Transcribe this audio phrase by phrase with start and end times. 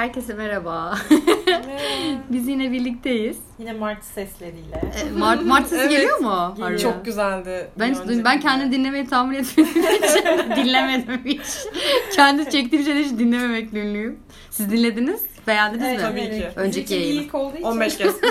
[0.00, 0.98] Herkese merhaba.
[2.30, 3.36] Biz yine birlikteyiz.
[3.58, 4.80] Yine Mart sesleriyle.
[5.06, 5.90] E, Mart Mart sesi Evet.
[5.90, 6.54] geliyor mu?
[6.58, 6.78] Geliyor.
[6.80, 7.70] Çok güzeldi.
[7.78, 11.40] Ben, hiç, ben kendi dinlemeyi tahmin etmediğim için dinlemedim hiç.
[12.16, 14.18] Kendi çektiğim şeyleri hiç dinlememekle ünlüyüm.
[14.50, 15.20] Siz dinlediniz?
[15.46, 16.02] Beğendiniz Evet, mi?
[16.02, 16.48] tabii ki.
[16.56, 17.22] Önceki yayını.
[17.22, 17.64] ilk olduğu için.
[17.64, 18.14] 15 kez.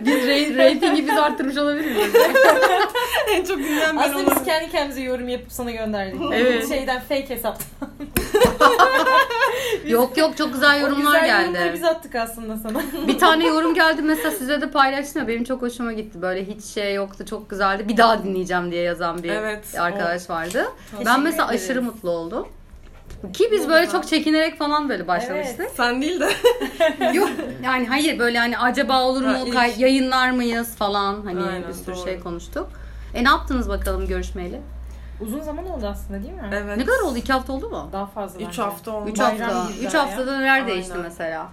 [0.00, 2.14] Biz rey- reytingi biz arttırmış olabiliriz.
[3.34, 4.44] en çok dinleyen ben Aslında biz olabilirim.
[4.44, 6.20] kendi kendimize yorum yapıp sana gönderdik.
[6.32, 6.68] Evet.
[6.68, 7.58] Şeyden fake hesap.
[9.86, 11.70] yok yok çok güzel O yorumlar güzel geldi.
[11.74, 12.82] biz attık aslında sana.
[13.08, 16.22] Bir tane yorum geldi mesela size de paylaştım benim çok hoşuma gitti.
[16.22, 17.88] Böyle hiç şey yoktu çok güzeldi.
[17.88, 20.66] Bir daha dinleyeceğim diye yazan bir Evet, arkadaş vardı.
[20.90, 21.62] Teşekkür Ben mesela ederiz.
[21.64, 22.48] aşırı mutlu oldum.
[23.32, 25.60] Ki biz böyle çok çekinerek falan böyle başlamıştık.
[25.60, 25.72] Evet.
[25.76, 26.28] Sen değil de.
[27.14, 27.28] Yok
[27.64, 31.96] yani hayır böyle hani acaba olur mu Ha, yayınlar mıyız falan hani Aynen, bir sürü
[31.96, 32.04] doğru.
[32.04, 32.68] şey konuştuk.
[33.14, 34.60] E ne yaptınız bakalım görüşmeyeli?
[35.20, 36.50] Uzun zaman oldu aslında değil mi?
[36.52, 36.76] Evet.
[36.76, 37.16] Ne kadar oldu?
[37.18, 37.88] İki hafta oldu mu?
[37.92, 38.62] Daha fazla 3 bence.
[38.62, 39.10] hafta oldu.
[39.10, 39.72] Üç Bayram hafta.
[39.72, 40.68] gibi Üç daha haftada neler Aynen.
[40.68, 41.48] değişti mesela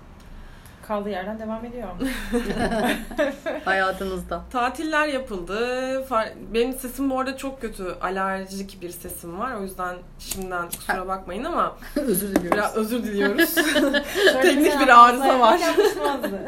[0.88, 1.88] Kaldığı yerden devam ediyor.
[3.66, 4.42] hayatınızda?
[4.52, 5.56] Tatiller yapıldı.
[6.10, 7.96] Far- Benim sesim bu arada çok kötü.
[8.02, 9.54] Alerjik bir sesim var.
[9.56, 12.52] O yüzden şimdiden kusura bakmayın ama Özür diliyoruz.
[12.52, 13.56] biraz özür diliyoruz.
[14.42, 15.58] Teknik bir arıza var.
[15.60, 16.40] Yapışmazdı.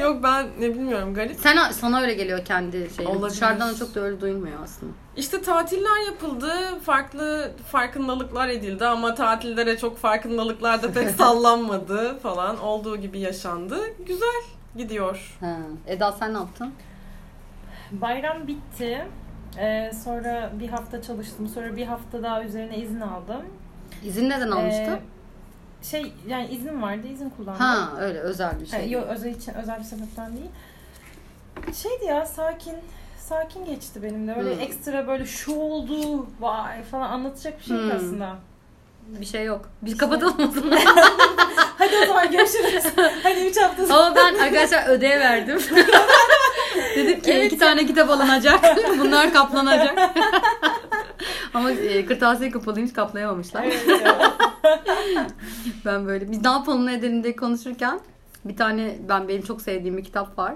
[0.00, 1.36] Yok ben ne bilmiyorum garip.
[1.40, 3.10] Sen sana öyle geliyor kendi şeyin.
[3.10, 3.30] Olabilir.
[3.30, 4.92] Dışarıdan da çok da öyle duyulmuyor aslında.
[5.16, 6.52] İşte tatiller yapıldı.
[6.82, 12.58] Farklı farkındalıklar edildi ama tatillere çok farkındalıklar da pek sallanmadı falan.
[12.60, 13.78] Olduğu gibi yaşandı.
[14.06, 14.42] Güzel
[14.76, 15.36] gidiyor.
[15.40, 15.56] Ha.
[15.86, 16.72] Eda sen ne yaptın?
[17.92, 19.06] Bayram bitti.
[19.58, 21.48] Ee, sonra bir hafta çalıştım.
[21.48, 23.42] Sonra bir hafta daha üzerine izin aldım.
[24.04, 24.92] İzin neden almıştın?
[24.92, 25.00] Ee,
[25.82, 27.06] şey yani iznim vardı.
[27.06, 27.60] izin kullandım.
[27.64, 28.90] ha öyle özel bir Ha, şey.
[28.90, 30.50] yok özel için özel bir sebepten değil.
[31.74, 32.74] Şeydi ya sakin
[33.28, 34.34] sakin geçti benim de.
[34.38, 34.60] Öyle Hmm.
[34.60, 37.96] ekstra böyle şu oldu vay falan anlatacak bir şey yok Hmm.
[37.96, 38.36] aslında.
[39.20, 39.68] Bir şey yok.
[39.82, 40.78] Biz kapatalım o zaman.
[41.78, 42.84] Hadi o zaman görüşürüz.
[43.22, 43.98] Hadi 3 hafta sonra.
[44.06, 45.58] Ama ben arkadaşlar ödev verdim.
[46.96, 48.60] Dedim ki Evet iki tane kitap alınacak.
[48.98, 49.98] Bunlar kaplanacak.
[51.54, 53.64] Ama e, kırtasiye kapalıymış kaplayamamışlar.
[53.64, 53.80] Evet.
[55.84, 58.00] Ben böyle biz ne yapalım ne edelim diye konuşurken
[58.44, 60.54] bir tane ben benim çok sevdiğim bir kitap var.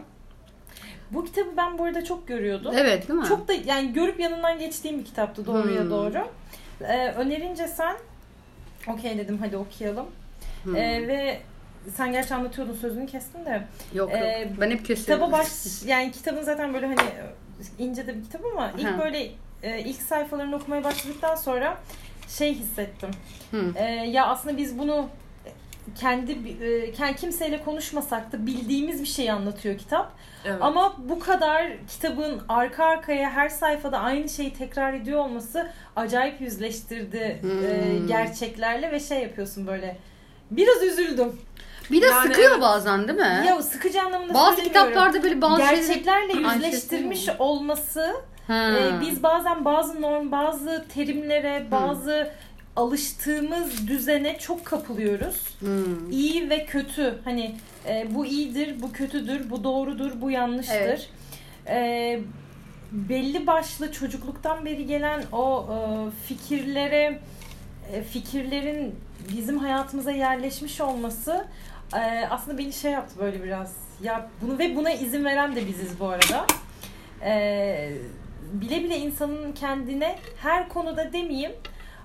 [1.10, 2.74] Bu kitabı ben bu arada çok görüyordum.
[2.76, 3.26] Evet değil mi?
[3.28, 5.90] Çok da yani görüp yanından geçtiğim bir kitaptı doğruya Hmm.
[5.90, 6.28] doğru.
[6.80, 7.96] Ee, önerince sen
[8.88, 10.06] okey dedim hadi okuyalım.
[10.64, 10.76] Hmm.
[10.76, 11.40] Ee, ve
[11.96, 13.50] sen gerçi anlatıyordun sözünü kestin de
[13.94, 14.20] yok yok.
[14.20, 15.24] e, ben hep kesiyorum.
[15.26, 15.48] kitaba baş
[15.86, 17.00] yani kitabın zaten böyle hani
[17.78, 18.98] ince de bir kitap ama ilk Hı.
[18.98, 19.30] böyle
[19.62, 21.76] e, ilk sayfalarını okumaya başladıktan sonra
[22.28, 23.10] şey hissettim.
[23.50, 23.72] Hı.
[23.76, 25.08] E, ya aslında biz bunu
[26.00, 26.32] kendi
[26.64, 30.12] e, kendi kimseyle konuşmasak da bildiğimiz bir şeyi anlatıyor kitap.
[30.44, 30.58] Evet.
[30.60, 37.38] Ama bu kadar kitabın arka arkaya her sayfada aynı şeyi tekrar ediyor olması acayip yüzleştirdi
[37.40, 37.50] Hmm.
[37.50, 39.96] e, gerçeklerle ve şey yapıyorsun böyle.
[40.50, 41.40] Biraz üzüldüm.
[41.90, 42.62] Bir de Yani sıkıyor evet.
[42.62, 43.44] bazen değil mi?
[43.48, 48.14] Ya sıkıcı anlamında bazı kitaplarda böyle bazı şeyleri- gerçeklerle Aynı şey yüzleştirmiş olması
[48.46, 48.70] Ha.
[48.70, 52.30] e, biz bazen bazı norm, bazı terimlere, bazı
[52.80, 55.48] alıştığımız düzene çok kapılıyoruz.
[55.60, 56.10] Hmm.
[56.10, 57.56] İyi ve kötü hani
[57.88, 60.74] e, bu iyidir, bu kötüdür, bu doğrudur, bu yanlıştır.
[60.74, 61.10] Evet.
[61.68, 62.20] E,
[62.92, 65.76] belli başlı çocukluktan beri gelen o e,
[66.26, 67.20] fikirlere
[67.92, 68.94] e, fikirlerin
[69.36, 71.44] bizim hayatımıza yerleşmiş olması
[71.96, 73.76] e, aslında beni şey yaptı böyle biraz.
[74.02, 76.46] Ya bunu ve buna izin veren de biziz bu arada.
[77.24, 77.92] E,
[78.52, 81.52] bile bile insanın kendine her konuda demeyeyim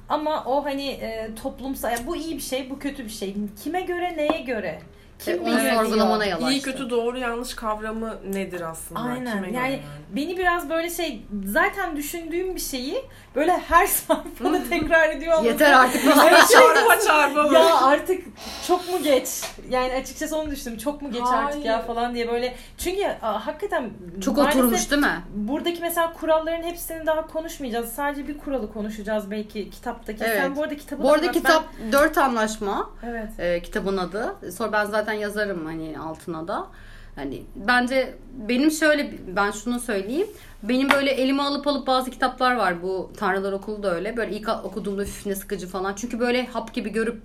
[0.10, 3.36] ama o hani e, toplumsal ya bu iyi bir şey, bu kötü bir şey.
[3.64, 4.82] Kime göre, neye göre?
[5.20, 5.74] Kim onu belirliyor?
[5.84, 9.00] sorgulamana yol İyi kötü doğru yanlış kavramı nedir aslında?
[9.02, 9.34] Aynen.
[9.34, 9.80] Kime göre Yani
[10.16, 13.06] beni biraz böyle şey zaten düşündüğüm bir şeyi
[13.36, 15.48] böyle her sayfada tekrar ediyor olması.
[15.48, 16.28] Yeter artık falan.
[16.54, 17.60] Çarpma çarpma.
[17.60, 18.24] Ya artık
[18.68, 19.28] çok mu geç?
[19.70, 20.78] Yani açıkçası onu düşündüm.
[20.78, 21.88] Çok mu geç artık ya Hayır.
[21.88, 22.56] falan diye böyle.
[22.78, 23.90] Çünkü aa, hakikaten
[24.26, 25.22] Çok oturmuş değil mi?
[25.36, 27.94] Buradaki mesela kuralların hepsini daha konuşmayacağız.
[27.94, 30.24] Sadece bir kuralı konuşacağız belki kitaptaki.
[30.24, 30.42] Evet.
[30.42, 32.90] Sen bu arada kitabı Bu da arada kitap dört anlaşma.
[33.04, 33.30] Ben- Evet.
[33.40, 34.36] e, kitabın adı.
[34.58, 36.68] Sonra ben zaten yazarım hani altına da.
[37.16, 38.16] Hani bence
[38.50, 40.28] benim şöyle ben şunu söyleyeyim.
[40.64, 42.84] Benim böyle elime alıp alıp bazı kitaplar var.
[42.84, 44.18] Bu Tanrılar Okulu da öyle.
[44.18, 45.94] Böyle ilk okuduğumda üf ne sıkıcı falan.
[45.96, 47.22] Çünkü böyle hap gibi görüp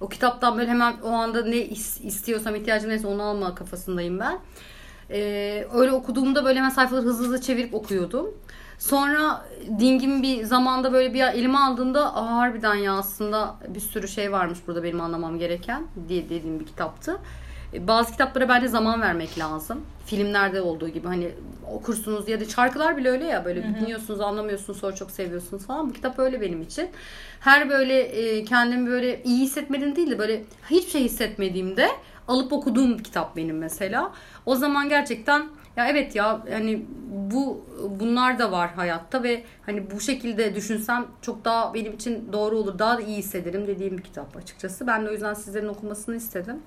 [0.00, 4.38] o kitaptan böyle hemen o anda ne is- istiyorsam ihtiyacım neyse onu alma kafasındayım ben.
[5.10, 8.34] Ee, öyle okuduğumda böyle hemen sayfaları hızlı hızlı çevirip okuyordum.
[8.78, 9.46] Sonra
[9.78, 14.58] dingin bir zamanda böyle bir elime aldığımda Aa, harbiden ya aslında bir sürü şey varmış
[14.66, 17.18] burada benim anlamam gereken diye dediğim bir kitaptı.
[17.74, 19.80] E, Bazı kitaplara bence zaman vermek lazım.
[20.06, 21.30] Filmlerde olduğu gibi hani
[21.72, 25.88] okursunuz ya da şarkılar bile öyle ya böyle dinliyorsunuz anlamıyorsunuz sonra çok seviyorsunuz falan.
[25.88, 26.90] Bu kitap öyle benim için.
[27.40, 31.88] Her böyle e, kendimi böyle iyi hissetmediğim değil de böyle hiçbir şey hissetmediğimde
[32.28, 34.12] alıp okuduğum kitap benim mesela.
[34.46, 35.42] O zaman gerçekten
[35.76, 36.86] ya evet ya hani
[37.30, 37.66] bu
[38.00, 42.78] bunlar da var hayatta ve hani bu şekilde düşünsem çok daha benim için doğru olur.
[42.78, 44.86] Daha da iyi hissederim dediğim bir kitap açıkçası.
[44.86, 46.62] Ben de o yüzden sizlerin okumasını istedim.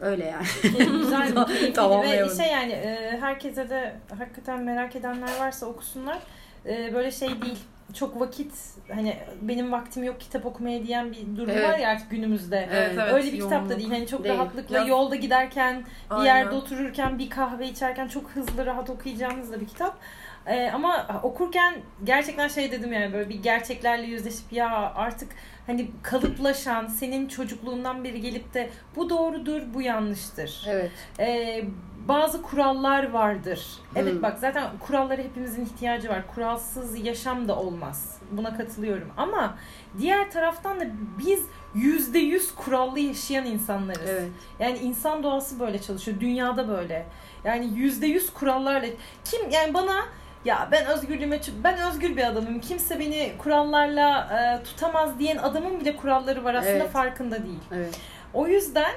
[0.00, 0.46] Öyle yani.
[0.98, 6.18] Güzel bir keyifli ve şey yani e, herkese de hakikaten merak edenler varsa okusunlar.
[6.66, 7.58] E, böyle şey değil.
[7.94, 8.52] Çok vakit
[8.94, 11.68] hani benim vaktim yok kitap okumaya diyen bir durum Evet.
[11.68, 12.68] var ya artık günümüzde.
[12.72, 13.90] Evet, evet, Öyle bir kitap da değil.
[13.90, 14.34] Hani çok Değil.
[14.34, 16.24] rahatlıkla Ya- yolda giderken, bir Aynen.
[16.24, 19.98] yerde otururken, bir kahve içerken çok hızlı rahat okuyacağınız da bir kitap.
[20.46, 25.28] Ee, ama okurken gerçekten şey dedim yani böyle bir gerçeklerle yüzleşip ya artık
[25.66, 30.66] hani kalıplaşan senin çocukluğundan beri gelip de bu doğrudur bu yanlıştır.
[30.68, 30.90] Evet.
[31.18, 31.64] Ee,
[32.08, 33.66] bazı kurallar vardır.
[33.96, 34.22] Evet Hmm.
[34.22, 36.22] bak zaten kurallara hepimizin ihtiyacı var.
[36.34, 38.18] Kuralsız yaşam da olmaz.
[38.30, 39.08] Buna katılıyorum.
[39.16, 39.54] Ama
[39.98, 40.84] diğer taraftan da
[41.18, 41.42] biz
[41.74, 44.08] yüzde yüz kurallı yaşayan insanlarız.
[44.10, 44.28] Evet.
[44.58, 46.20] Yani insan doğası böyle çalışıyor.
[46.20, 47.06] Dünyada böyle.
[47.44, 48.86] Yani yüzde yüz kurallarla.
[49.24, 50.04] Kim yani bana
[50.44, 52.60] ya ben özgürlüğüme ben özgür bir adamım.
[52.60, 56.90] Kimse beni kurallarla e, tutamaz diyen adamın bile kuralları var aslında Evet.
[56.90, 57.58] farkında değil.
[57.72, 58.00] Evet.
[58.34, 58.92] O yüzden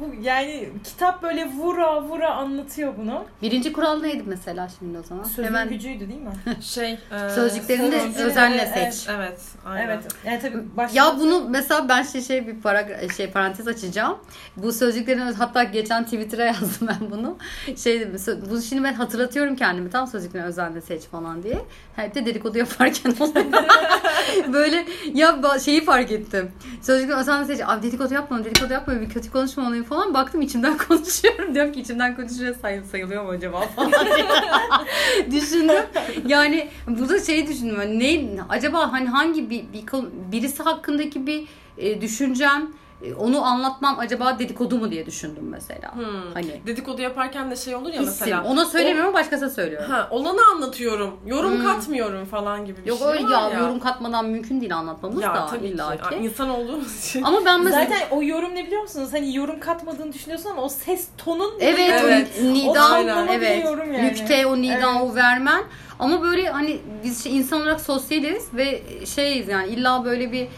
[0.00, 3.24] bu yani kitap böyle vura vura anlatıyor bunu.
[3.42, 5.24] Birinci kural neydi mesela şimdi o zaman?
[5.24, 6.32] Sözün Hemen gücüydü değil mi?
[6.62, 6.98] Şey, e,
[7.34, 9.08] sözcüklerini de sözcükleri- özenle evet, seç.
[9.16, 9.86] Evet, aynen.
[9.86, 10.04] Evet.
[10.24, 14.18] Yani tabii başka Ya bunu mesela ben şey, şey bir paragraf şey parantez açacağım.
[14.56, 17.36] Bu sözcüklerin hatta geçen Twitter'a yazdım ben bunu.
[17.76, 18.16] Şey dedim,
[18.50, 21.58] bu şimdi ben hatırlatıyorum kendimi tam sözcüklerini özenle seç falan diye.
[21.96, 23.14] Hep de dedikodu yaparken
[24.52, 26.50] böyle ya şeyi fark ettim.
[26.82, 27.60] Sözcüklerini özenle seç.
[27.66, 29.30] Abi dedikodu yapma, dedikodu yapma, bir kötü
[29.62, 30.14] konuşmamalıyım falan.
[30.14, 31.54] Baktım içimden konuşuyorum.
[31.54, 33.92] Diyorum ki içimden konuşuyor sayı, sayılıyor mu acaba falan
[35.30, 35.84] düşündüm.
[36.26, 37.76] Yani burada şey düşündüm.
[37.76, 39.84] hani Ne acaba hani hangi bir, bir
[40.32, 41.44] birisi hakkındaki bir
[41.78, 42.70] e, düşüncem
[43.18, 45.94] onu anlatmam acaba dedikodu mu diye düşündüm mesela.
[45.94, 46.04] Hmm.
[46.34, 48.04] Hani Dedikodu yaparken de şey olur ya hissim.
[48.06, 48.44] mesela.
[48.44, 49.90] Ona söylemiyorum başkasına söylüyorum.
[49.90, 51.10] Ha, olanı anlatıyorum.
[51.26, 51.64] Yorum Hmm.
[51.64, 53.58] katmıyorum falan gibi bir Yok şey öyle var ya, ya.
[53.58, 56.08] yorum katmadan mümkün değil anlatmamız ya, da tabii illa ki.
[56.08, 56.14] ki.
[56.24, 57.22] İnsan olduğumuz için.
[57.22, 59.08] Ama ben mesela Zaten o yorum ne biliyor musunuz?
[59.12, 62.28] Hani yorum katmadığını düşünüyorsun ama o ses tonun Evet, Evet.
[62.42, 62.98] o O nida,
[63.32, 63.64] evet.
[63.92, 64.02] yani.
[64.06, 65.02] Nükte, o nida, Evet.
[65.02, 65.62] o vermen.
[65.98, 70.48] Ama böyle hani biz şey, insan olarak sosyaliz ve şeyiz yani illa böyle bir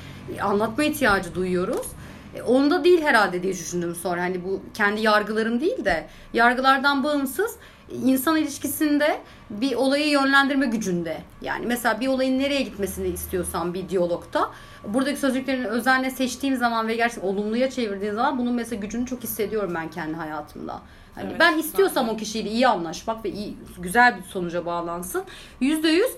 [0.43, 1.87] anlatma ihtiyacı duyuyoruz.
[2.35, 4.23] E, Onda değil herhalde diye düşündüm sonra.
[4.23, 7.57] Hani bu kendi yargılarım değil de yargılardan bağımsız
[8.05, 9.21] insan ilişkisinde
[9.51, 11.19] bir olayı yönlendirme gücünde.
[11.43, 14.51] Yani mesela bir olayın nereye gitmesini istiyorsan bir diyalogta
[14.89, 19.73] buradaki sözcüklerini özenle seçtiğim zaman ve gerçekten olumluya çevirdiğim zaman bunun mesela gücünü çok hissediyorum
[19.75, 20.81] ben kendi hayatımda.
[21.15, 22.11] Hani Evet, ben istiyorsam de.
[22.11, 25.23] o kişiyle iyi anlaşmak ve iyi güzel bir sonuca bağlansın.
[25.61, 26.11] Yüzde yüz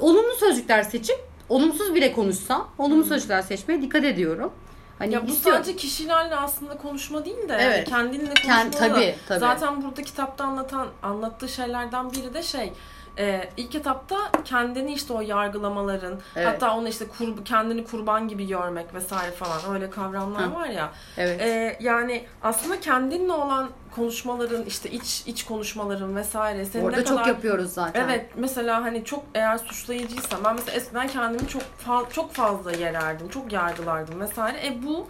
[0.00, 1.16] olumlu sözcükler seçip
[1.48, 4.52] olumsuz bile konuşsam olumlu sözcükler seçmeye dikkat ediyorum.
[4.98, 5.62] Hani Ya bu istiyorum.
[5.64, 7.88] sadece kişilerle aslında konuşma değil de Evet.
[7.88, 8.78] kendinle konuşma Kend- da.
[8.78, 9.38] tabii, tabii.
[9.40, 12.72] Zaten burada kitapta anlatan anlattığı şeylerden biri de şey
[13.18, 16.48] e, ilk etapta kendini işte o yargılamaların Evet.
[16.48, 20.54] hatta onu işte kur, kendini kurban gibi görmek vesaire falan öyle kavramlar Hı.
[20.54, 20.92] var ya.
[21.16, 21.40] Evet.
[21.40, 27.18] E, yani aslında kendinle olan konuşmaların işte iç iç konuşmaların vesaire senin Orada ne çok
[27.18, 28.04] kadar yapıyoruz zaten.
[28.04, 33.28] Evet mesela hani çok eğer suçlayıcıysam ben mesela eskiden kendimi çok fa- çok fazla yererdim,
[33.28, 34.66] çok yargılardım vesaire.
[34.66, 35.06] E bu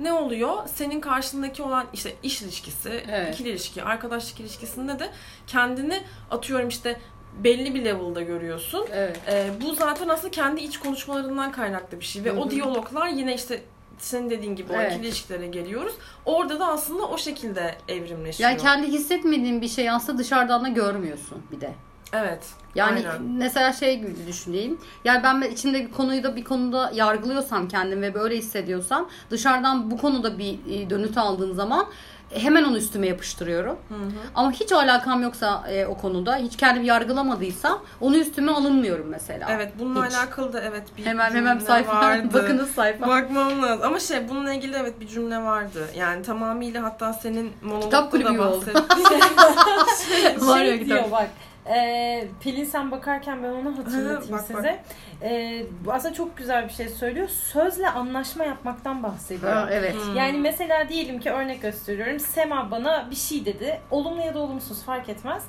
[0.00, 0.56] ne oluyor?
[0.74, 3.34] Senin karşındaki olan işte iş ilişkisi, Evet.
[3.34, 5.10] ikili ilişki, arkadaşlık ilişkisinde de
[5.46, 7.00] kendini atıyorum işte
[7.44, 8.86] belli bir level'da görüyorsun.
[8.92, 9.20] Evet.
[9.28, 12.40] E, bu zaten aslında kendi iç konuşmalarından kaynaklı bir şey ve Hı hı.
[12.40, 13.62] o diyaloglar yine işte
[13.98, 14.92] senin dediğin gibi o Evet.
[14.92, 15.94] ikili ilişkilere geliyoruz.
[16.24, 18.50] Orada da aslında o şekilde evrimleşiyor.
[18.50, 21.74] Yani kendi hissetmediğin bir şeyi aslında dışarıdan da görmüyorsun bir de.
[22.12, 22.46] Evet.
[22.74, 23.22] Yani aynen.
[23.22, 24.78] mesela şey gibi düşüneyim.
[25.04, 29.98] Yani ben içimde bir konuyu da bir konuda yargılıyorsam kendim ve böyle hissediyorsam dışarıdan bu
[29.98, 31.86] konuda bir e, dönüt aldığım zaman
[32.34, 33.76] hemen onu üstüme yapıştırıyorum.
[33.88, 34.10] Hı hı.
[34.34, 39.48] Ama hiç alakam yoksa e, o konuda, hiç kendimi yargılamadıysam onu üstüme alınmıyorum mesela.
[39.50, 40.14] Evet bununla Hiç.
[40.14, 42.28] alakalı da evet bir Hemen hemen sayfa vardı.
[42.34, 43.06] bakınız sayfa.
[43.08, 43.86] Bakmam lazım.
[43.86, 45.88] Ama şey bununla ilgili evet bir cümle vardı.
[45.96, 48.66] Yani tamamıyla hatta senin monologda Kitap kulübü da gibi oldu.
[48.74, 50.98] bahsettiğin Var ya şey kitap.
[50.98, 51.28] diyor bak.
[51.68, 54.82] E, Pelin sen bakarken ben onu hatırlatayım Bak, size.
[55.22, 57.28] Ee, bu aslında çok güzel bir şey söylüyor.
[57.28, 59.52] Sözle anlaşma yapmaktan bahsediyor.
[59.52, 59.94] Ha, evet.
[59.94, 60.16] Hmm.
[60.16, 62.20] Yani mesela diyelim ki örnek gösteriyorum.
[62.20, 63.80] Sema bana bir şey dedi.
[63.90, 65.42] Olumlu ya da olumsuz fark etmez.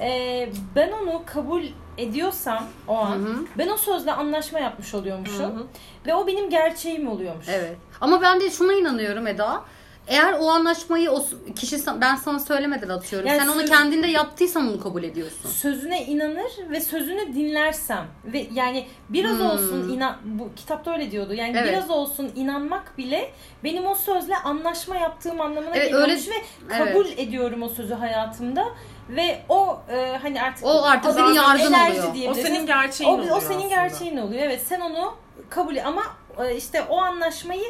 [0.00, 1.62] Ee, ben onu kabul
[1.98, 3.44] ediyorsam o an Hı hı.
[3.58, 5.56] ben o sözle anlaşma yapmış oluyormuşum.
[5.56, 5.66] Hı hı.
[6.06, 7.46] Ve o benim gerçeğim oluyormuş.
[7.48, 7.76] Evet.
[8.00, 9.64] Ama ben de şuna inanıyorum Eda.
[10.08, 11.24] Eğer o anlaşmayı o
[11.56, 13.28] kişi ben sana söylemeden atıyorum.
[13.28, 15.48] Yani Sen onu söz- kendinde yaptıysan onu kabul ediyorsun.
[15.50, 19.46] Sözüne inanır ve sözünü dinlersem ve yani biraz Hmm.
[19.46, 21.34] olsun inan bu kitapta öyle diyordu.
[21.34, 21.68] Yani Evet.
[21.72, 23.30] biraz olsun inanmak bile
[23.64, 28.64] benim o sözle anlaşma yaptığım anlamına Evet, geliyormuş öyle- ve kabul ediyorum o sözü hayatımda
[29.08, 32.30] ve o e, hani artık O artık senin yargın enerji oluyor.
[32.30, 33.68] O senin gerçeğin o, oluyor o senin aslında.
[33.74, 34.42] gerçeğin oluyor.
[34.42, 35.14] Evet sen onu
[35.50, 36.02] kabul ama
[36.44, 37.64] e, işte o anlaşmayı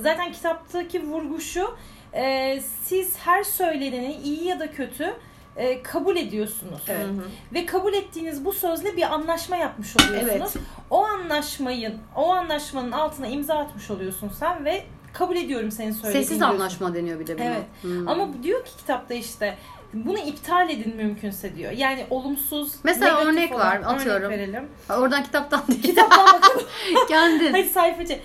[0.00, 1.74] zaten kitaptaki vurgu şu
[2.14, 5.14] e, siz her söyleneni iyi ya da kötü
[5.56, 6.82] e, kabul ediyorsunuz.
[6.88, 7.06] Evet.
[7.06, 7.24] Hı hı.
[7.54, 10.54] Ve kabul ettiğiniz bu sözle bir anlaşma yapmış oluyorsunuz.
[10.90, 16.22] O anlaşmayın, o anlaşmanın altına imza atmış oluyorsun sen ve kabul ediyorum senin söylediğin.
[16.24, 16.56] Sessiz diyorsun.
[16.56, 17.44] anlaşma deniyor bir de buna.
[17.44, 17.62] Evet.
[17.82, 18.08] Hmm.
[18.08, 19.58] Ama diyor ki kitapta işte
[19.92, 21.72] bunu iptal edin mümkünse diyor.
[21.72, 24.26] Yani olumsuz, Mesela örnek olan- var, atıyorum.
[24.26, 24.68] Örnek verelim.
[24.90, 25.82] Oradan kitaptan değil.
[25.82, 26.66] Kitaptan bakalım.
[27.08, 27.52] Kendin.
[27.52, 28.18] Hadi sayfacı.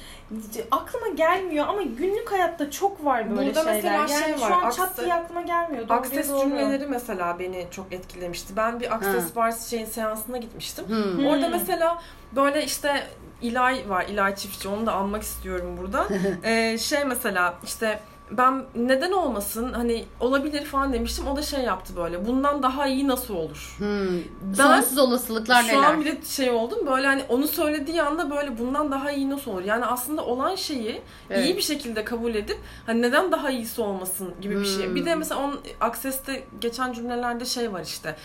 [0.72, 3.76] Aklıma gelmiyor ama günlük hayatta çok var böyle Burada şeyler.
[3.76, 5.90] mesela yani şey şu var, an akse- çat diye aklıma gelmiyor.
[5.90, 6.40] Doğru Akses doğru.
[6.42, 8.56] cümleleri mesela beni çok etkilemişti.
[8.58, 9.00] Ben bir Ha.
[9.36, 10.86] Bars şeyin seansına gitmiştim.
[10.88, 11.18] Hmm.
[11.18, 11.26] Hmm.
[11.28, 12.02] Orada mesela
[12.36, 13.04] böyle işte
[13.42, 14.68] İlay var, İlay Çiftçi.
[14.70, 16.08] Onu da anmak istiyorum burada.
[16.44, 18.00] Ee, şey mesela işte
[18.38, 21.28] ben neden olmasın hani olabilir falan demiştim.
[21.28, 22.26] O da şey yaptı böyle.
[22.28, 23.76] Bundan daha iyi nasıl olur?
[23.78, 24.18] Hmm.
[24.42, 25.84] Ben- Sonsuz olasılıklar Şu neler?
[25.84, 29.64] an bile şey oldum böyle hani onu söylediği anda böyle bundan daha iyi nasıl olur?
[29.64, 31.46] Yani aslında olan şeyi Evet.
[31.46, 34.88] iyi bir şekilde kabul edip hani neden daha iyisi olmasın gibi bir şey.
[34.88, 34.96] Hmm.
[34.96, 38.16] Bir de mesela onun Access'te geçen cümlelerde şey var işte.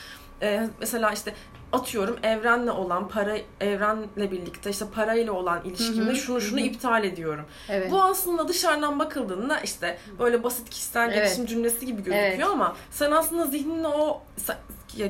[0.43, 1.35] Ee, mesela işte
[1.73, 6.65] atıyorum evrenle olan para evrenle birlikte işte parayla olan ilişkimde Hı hı, şunu şunu hı
[6.65, 6.67] hı.
[6.67, 7.45] iptal ediyorum.
[7.69, 7.91] Evet.
[7.91, 11.15] Bu aslında dışarıdan bakıldığında işte böyle basit kişisel Evet.
[11.15, 12.45] gelişim cümlesi gibi gözüküyor Evet.
[12.45, 14.23] ama sen aslında zihninle o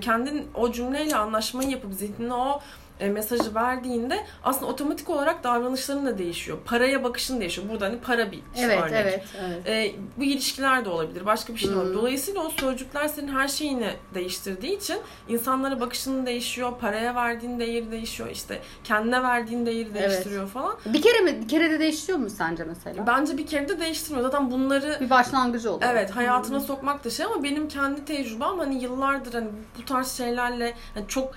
[0.01, 2.61] kendin o cümleyle anlaşmayı yapıp zihnine o
[3.01, 6.59] e, mesajı verdiğinde aslında otomatik olarak davranışların da değişiyor.
[6.65, 7.69] Paraya bakışın değişiyor.
[7.69, 8.93] Burada hani para bir Evet, örnek.
[8.95, 9.69] evet, evet.
[9.69, 11.27] E, bu ilişkiler de olabilir.
[11.27, 11.95] Başka bir şey de olabilir.
[11.95, 14.97] Dolayısıyla o sözcükler senin her şeyini değiştirdiği için
[15.29, 16.73] insanlara bakışın değişiyor.
[16.81, 18.29] Paraya verdiğin değeri değişiyor.
[18.33, 20.11] işte kendine verdiğin değeri Evet.
[20.11, 20.77] değiştiriyor falan.
[20.87, 21.41] Bir kere mi?
[21.43, 23.07] Bir kere de değişiyor mu sence mesela?
[23.07, 24.31] Bence bir kere de değiştirmiyor.
[24.31, 25.91] Zaten bunları Bir başlangıcı oluyor.
[25.93, 30.75] Evet hayatına sokmak da şey ama benim kendi tecrübem hani yıllardır hani bu tarz şeylerle
[30.95, 31.33] hani çok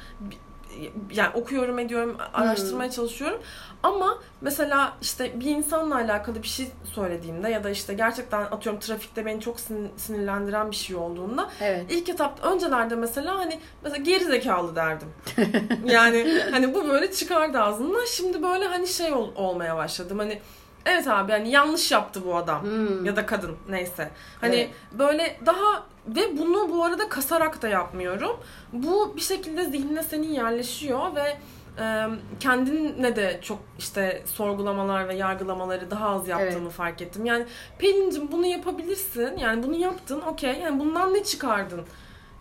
[1.13, 3.39] yani okuyorum ediyorum araştırmaya çalışıyorum
[3.83, 9.25] ama mesela işte bir insanla alakalı bir şey söylediğimde ya da işte gerçekten atıyorum trafikte
[9.25, 11.85] beni çok sin- sinirlendiren bir şey olduğunda Evet.
[11.89, 15.07] ilk etapta öncelerde mesela hani mesela geri zekalı derdim.
[15.85, 18.05] yani hani bu böyle çıkardı ağzından.
[18.05, 20.19] Şimdi böyle hani şey ol- olmaya başladım.
[20.19, 20.39] Hani
[20.85, 23.05] evet abi hani yanlış yaptı bu adam Hmm.
[23.05, 24.11] ya da kadın neyse.
[24.41, 24.69] Hani Evet.
[24.99, 28.37] böyle daha ve bunu bu arada kasarak da yapmıyorum.
[28.73, 31.37] Bu bir şekilde zihnine senin yerleşiyor ve
[31.83, 32.05] e,
[32.39, 37.25] kendinle de çok işte sorgulamalar ve yargılamaları daha az yaptığımı fark ettim.
[37.25, 37.45] Yani
[37.79, 39.37] Pelin'cim bunu yapabilirsin.
[39.37, 40.59] Yani bunu yaptın okey.
[40.59, 41.81] Yani bundan ne çıkardın?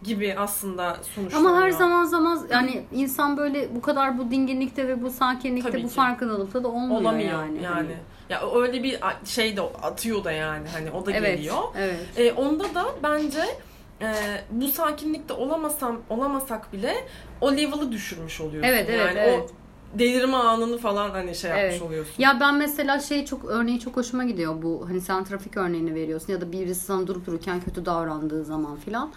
[0.03, 1.51] gibi aslında sonuçlanıyor.
[1.51, 5.83] Ama her zaman zaman yani insan böyle bu kadar bu dinginlikte ve bu sakinlikte Tabii
[5.83, 5.95] bu ki.
[5.95, 7.63] farkındalıkta da olmuyor olamıyor yani.
[7.63, 7.67] yani.
[7.75, 7.97] Hani.
[8.31, 11.37] Ya öyle bir şey de atıyor da yani hani o da Evet.
[11.37, 11.63] geliyor.
[11.79, 11.97] Evet.
[12.17, 13.43] E, onda da bence
[14.01, 14.15] e,
[14.51, 16.95] bu sakinlikte olamasam olamasak bile
[17.41, 18.69] o level'ı düşürmüş oluyorsun.
[18.69, 19.51] Evet, evet, yani evet.
[19.95, 21.83] o delirme anını falan hani şey yapmış Evet.
[21.83, 22.15] oluyorsun.
[22.19, 26.33] Ya ben mesela şey çok örneği çok hoşuma gidiyor bu hani sen trafik örneğini veriyorsun
[26.33, 29.13] ya da birisi sana durup dururken kötü davrandığı zaman filan.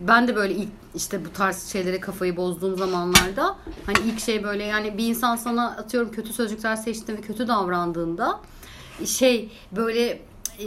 [0.00, 3.56] Ben de böyle ilk işte bu tarz şeylere kafayı bozduğum zamanlarda
[3.86, 8.40] hani ilk şey böyle yani bir insan sana atıyorum kötü sözcükler seçtiğinde ve kötü davrandığında
[9.04, 10.10] şey böyle
[10.58, 10.66] e,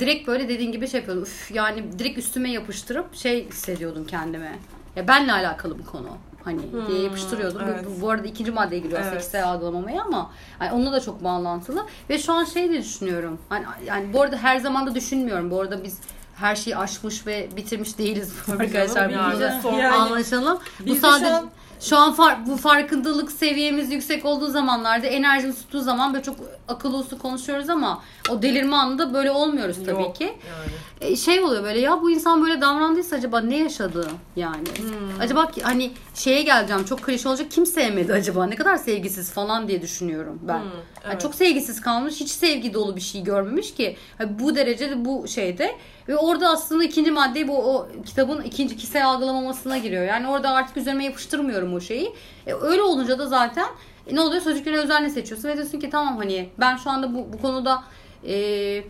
[0.00, 1.22] direkt böyle dediğin gibi şey yapıyordum.
[1.24, 4.58] Üf, yani direkt üstüme yapıştırıp şey hissediyordum kendime.
[4.96, 6.08] Ya benle alakalı bir konu.
[6.44, 7.60] Hani diye yapıştırıyordum.
[7.66, 7.84] Bu- evet.
[7.86, 9.12] Bu, bu arada ikinci maddeye giriyor Evet.
[9.22, 11.86] seksüel algılamamaya ama hani onunla da çok bağlantılı.
[12.10, 13.38] Ve şu an şey de düşünüyorum.
[13.48, 15.50] Hani yani bu arada her zaman da düşünmüyorum.
[15.50, 15.98] Bu arada biz
[16.36, 19.10] her şeyi aşmış ve bitirmiş değiliz arkadaşlar.
[19.10, 19.94] canım, da yani.
[19.94, 20.58] Anlaşalım.
[20.80, 21.50] Bu Biz de sadece an-
[21.80, 26.36] şu an far- bu farkındalık seviyemiz yüksek olduğu zamanlarda enerjimiz tuttuğu zaman böyle çok
[26.68, 30.24] akıllı uslu konuşuyoruz ama o delirme anında böyle olmuyoruz tabii Yok, ki.
[30.24, 30.72] Yani.
[31.12, 34.68] E, şey oluyor böyle ya bu insan böyle davrandıysa acaba ne yaşadı yani?
[34.78, 35.20] Hmm.
[35.20, 39.68] Acaba ki- hani şeye geleceğim çok klişe olacak kim sevmedi acaba ne kadar sevgisiz falan
[39.68, 40.58] diye düşünüyorum ben.
[40.58, 41.20] Hmm, Yani evet.
[41.20, 43.96] çok sevgisiz kalmış hiç sevgi dolu bir şey görmemiş ki.
[44.18, 45.76] Hani bu derecede bu şeyde
[46.08, 50.04] ve orada aslında ikinci madde bu o kitabın ikinci kişisel algılamamasına giriyor.
[50.04, 52.14] Yani orada artık üzerime yapıştırmıyorum o şeyi.
[52.46, 53.66] E, öyle olunca da zaten
[54.06, 54.42] e, ne oluyor?
[54.42, 57.84] Sözcükleri özenle seçiyorsun ve diyorsun ki tamam hani ben şu anda bu, bu konuda
[58.26, 58.84] e,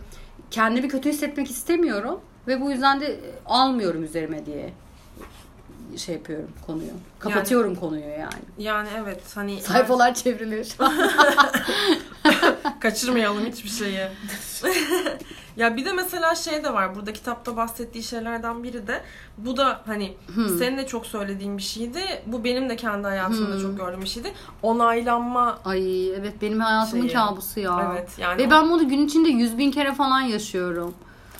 [0.51, 4.73] kendimi kötü hissetmek istemiyorum ve bu yüzden de almıyorum üzerime diye
[5.97, 6.91] şey yapıyorum konuyu.
[7.19, 8.41] Kapatıyorum konuyu yani.
[8.57, 10.93] Yani evet hani Sayfalar çevriliyor şu an.
[12.79, 13.99] kaçırmayalım hiçbir şeyi.
[15.57, 16.95] ya bir de mesela şey de var.
[16.95, 19.01] Burada kitapta bahsettiği şeylerden biri de
[19.37, 20.57] bu da hani Hmm.
[20.57, 21.99] senin de çok söylediğin bir şeydi.
[22.25, 24.33] Bu benim de kendi hayatımda çok gördüğüm bir şeydi.
[24.63, 27.13] Onaylanma Ay evet benim hayatımın Şeyi.
[27.13, 27.91] kabusu ya.
[27.93, 30.93] Evet yani Ve ben bunu gün içinde yüz bin kere falan yaşıyorum.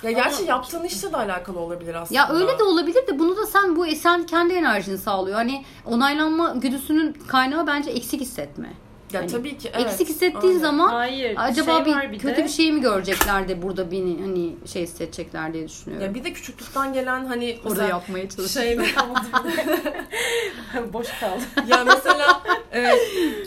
[0.04, 2.20] ya gerçi yaptığın işle de alakalı olabilir aslında.
[2.20, 5.36] Ya öyle de olabilir de bunu da sen bu sen kendi enerjini sağlıyor.
[5.36, 8.74] Hani onaylanma güdüsünün kaynağı bence eksik hissetme.
[9.14, 9.86] Ya hani tabii ki evet.
[9.86, 10.60] eksik hissettiğin Öyle.
[10.60, 11.34] zaman Hayır.
[11.38, 14.84] acaba şey bir bir kötü de, bir şey mi görecekler de burada beni hani şey
[14.84, 16.08] hissedecekler diye düşünüyorum.
[16.08, 18.86] ya bir de küçüklükten gelen hani Orada yapmaya çalışıyorum.
[18.86, 21.42] şeyde boş kaldı.
[21.68, 22.42] Ya mesela
[22.74, 22.92] e,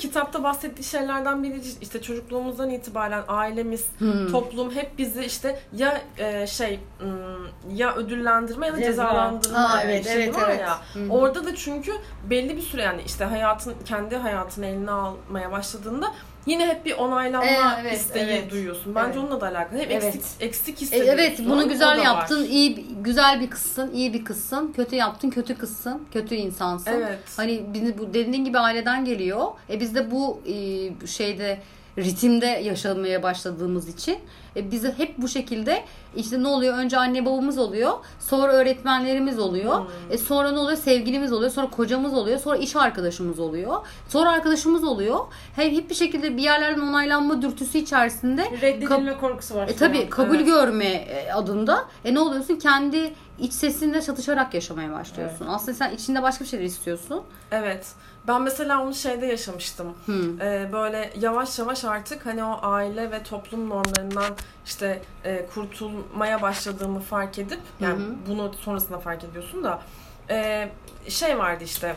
[0.00, 4.32] kitapta bahsettiği şeylerden biri işte çocukluğumuzdan itibaren ailemiz, Hmm.
[4.32, 8.90] toplum hep bizi işte ya e, şey ım, ya ödüllendirme ya da Ceza.
[8.90, 10.60] cezalandırma Aa, evet, şey evet, var evet.
[10.60, 10.78] ya.
[10.94, 11.10] Hı hı.
[11.12, 11.92] Orada da çünkü
[12.30, 16.14] belli bir süre yani işte hayatın kendi hayatını eline almaya başladığında
[16.46, 18.50] yine hep bir onaylanma Ee, evet, isteği evet.
[18.50, 18.94] duyuyorsun.
[18.94, 19.18] Bence Evet.
[19.18, 19.78] onunla da alakalı.
[19.78, 20.04] Hep Evet.
[20.04, 21.12] eksik eksik E, hissediyorsun.
[21.14, 22.40] evet bunu güzel yaptın.
[22.42, 22.48] var.
[22.48, 24.72] iyi güzel bir kızsın, iyi bir kızsın.
[24.76, 26.92] Kötü yaptın, kötü kızsın, kötü insansın.
[26.92, 27.18] Evet.
[27.36, 27.64] Hani
[27.98, 29.46] bu dediğin gibi aileden geliyor.
[29.70, 31.58] E biz de bu e, şeyde
[31.98, 34.18] ritimde yaşamaya başladığımız için
[34.56, 35.84] e, bizi hep bu şekilde
[36.16, 36.78] işte ne oluyor?
[36.78, 37.92] Önce anne babamız oluyor.
[38.20, 39.78] Sonra öğretmenlerimiz oluyor.
[39.78, 39.86] Hmm.
[40.10, 40.78] E sonra ne oluyor?
[40.78, 41.50] Sevgilimiz oluyor.
[41.50, 42.38] Sonra kocamız oluyor.
[42.38, 43.76] Sonra iş arkadaşımız oluyor.
[44.08, 45.18] Sonra arkadaşımız oluyor.
[45.56, 49.68] Hep, hep bir şekilde bir yerlerden onaylanma dürtüsü içerisinde Reddedilme korkusu var.
[49.68, 50.46] e tabi kabul evet.
[50.46, 52.56] görme e, adında e ne oluyorsun?
[52.56, 55.46] Kendi iç sesinle çatışarak yaşamaya başlıyorsun.
[55.46, 57.22] Aslında sen içinde başka bir şeyler istiyorsun.
[57.50, 57.86] Evet.
[58.28, 59.94] Ben mesela onu şeyde yaşamıştım.
[60.04, 60.40] Hmm.
[60.40, 67.00] Ee, böyle yavaş yavaş artık hani o aile ve toplum normlarından işte e, kurtulmaya başladığımı
[67.00, 68.14] fark edip yani hı.
[68.28, 69.82] bunu sonrasında fark ediyorsun da
[70.30, 70.68] e,
[71.08, 71.96] şey vardı işte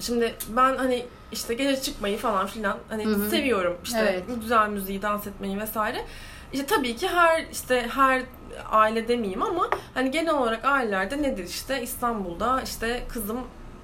[0.00, 3.30] şimdi ben hani işte gece çıkmayı falan filan hani Hı hı.
[3.30, 4.40] seviyorum işte Evet.
[4.40, 6.04] güzel müziği dans etmeyi vesaire
[6.52, 8.22] işte tabii ki her işte her
[8.70, 13.40] aile demeyeyim ama hani genel olarak ailelerde nedir işte İstanbul'da işte kızım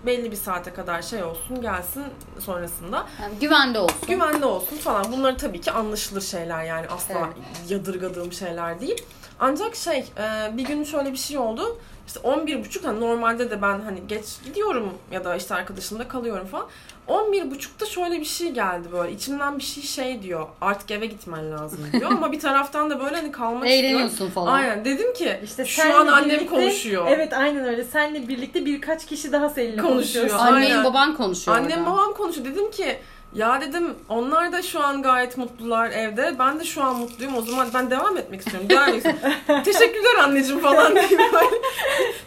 [0.06, 2.04] belli bir saate kadar şey olsun gelsin
[2.40, 4.08] sonrasında Yani güvende olsun.
[4.08, 5.12] güvenli olsun falan.
[5.12, 7.70] Bunlar tabii ki anlaşılır şeyler yani asla Evet.
[7.70, 9.02] yadırgadığım şeyler değil.
[9.40, 11.78] Ancak şey e, bir gün şöyle bir şey oldu.
[12.06, 16.66] İşte 11.30 hani normalde de ben hani geç gidiyorum ya da işte arkadaşımda kalıyorum falan.
[17.08, 19.12] 11.30'da şöyle bir şey geldi böyle.
[19.12, 20.46] içimden bir şey şey diyor.
[20.60, 22.10] Artık eve gitmen lazım diyor.
[22.12, 23.86] Ama bir taraftan da böyle hani kalmak istiyorum.
[23.90, 24.52] Eğleniyorsun falan.
[24.52, 24.84] Aynen.
[24.84, 27.06] Dedim ki İşte şu an annem birlikte- konuşuyor.
[27.10, 27.84] Evet aynen öyle.
[27.84, 30.28] Seninle birlikte birkaç kişi daha seninle Konuşuyor.
[30.28, 30.52] konuşuyor.
[30.52, 31.90] Annen baban konuşuyor Annem orada.
[31.90, 32.46] babam konuşuyor.
[32.46, 32.98] Dedim ki
[33.36, 36.34] ya dedim onlar da şu an gayet mutlular evde.
[36.38, 37.36] Ben de şu an mutluyum.
[37.36, 38.70] O zaman ben devam etmek istiyorum.
[38.70, 39.62] Devam etmek istiyorum.
[39.64, 41.56] Teşekkürler anneciğim falan diye böyle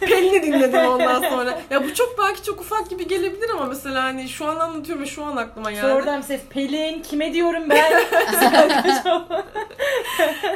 [0.00, 1.60] Pelin'i dinledim ondan sonra.
[1.70, 5.06] Ya bu çok belki çok ufak gibi gelebilir ama mesela hani şu an anlatıyorum ve
[5.06, 5.86] şu an aklıma geldi.
[5.86, 7.92] Oradan ses Pelin kime diyorum ben?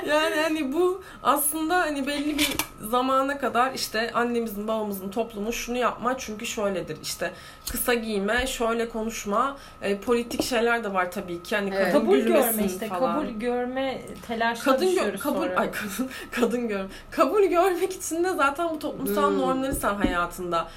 [0.08, 2.48] Yani hani bu aslında hani belli bir
[2.80, 7.32] zamana kadar işte annemizin babamızın toplumu şunu yapma çünkü şöyledir işte
[7.70, 11.92] kısa giyme şöyle konuşma e, politik şeyler de var tabii ki hani Evet.
[11.92, 12.86] kadın kabul görme işte.
[12.88, 13.14] falan.
[13.14, 15.60] Kabul görme telaşına Kadın gö- kabul sonra.
[15.60, 19.38] ay kadın kadın gör kabul görmek için de zaten bu toplumsal Hmm.
[19.38, 20.68] normları sen hayatında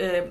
[0.00, 0.28] e,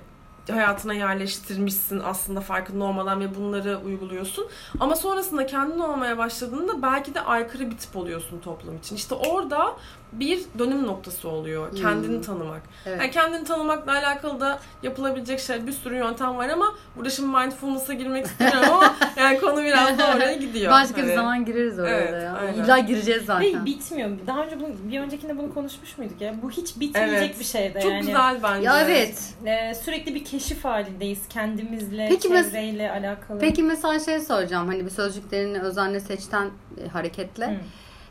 [0.51, 4.47] hayatına yerleştirmişsin aslında farkında olmadan ve bunları uyguluyorsun.
[4.79, 8.95] Ama sonrasında kendin olmaya başladığında belki de aykırı bir tip oluyorsun toplum için.
[8.95, 9.73] İşte orada
[10.11, 11.71] bir dönüm noktası oluyor.
[11.71, 11.77] Hmm.
[11.81, 12.61] Kendini tanımak.
[12.85, 12.99] Evet.
[13.01, 17.93] Yani kendini tanımakla alakalı da yapılabilecek şey bir sürü yöntem var ama burada şimdi mindfulness'a
[17.93, 20.71] girmek istemiyorum ama yani konu biraz da oraya gidiyor.
[20.71, 22.33] Başka bir Hani- zaman gireriz oraya Evet, da ya.
[22.33, 22.63] aynen.
[22.63, 23.61] İlla gireceğiz zaten.
[23.61, 24.09] Ve bitmiyor.
[24.27, 26.35] Daha önce bunu, bir öncekinde bunu konuşmuş muyduk ya?
[26.41, 27.39] Bu hiç bitmeyecek Evet.
[27.39, 28.01] bir şey de Çok yani.
[28.05, 28.65] güzel bence.
[28.67, 29.33] ya evet.
[29.45, 33.39] Ee, sürekli bir keşif halindeyiz kendimizle, Peki mes- çevreyle alakalı.
[33.39, 36.49] Peki mesela şey soracağım hani bir sözcüklerini özenle seçten
[36.85, 37.45] e, hareketle.
[37.47, 37.55] Hı.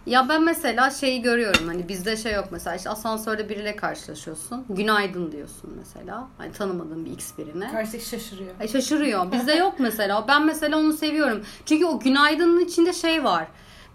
[0.06, 4.64] Ya ben mesela şeyi görüyorum hani bizde şey yok mesela işte asansörde biriyle karşılaşıyorsun.
[4.68, 6.28] Günaydın diyorsun mesela.
[6.38, 7.72] Hani tanımadığın bir x birine.
[7.72, 8.50] Karşıdaki şaşırıyor.
[8.60, 9.32] Ay şaşırıyor.
[9.32, 10.28] Bizde yok mesela.
[10.28, 11.44] Ben mesela onu seviyorum.
[11.66, 13.46] Çünkü o günaydının içinde şey var.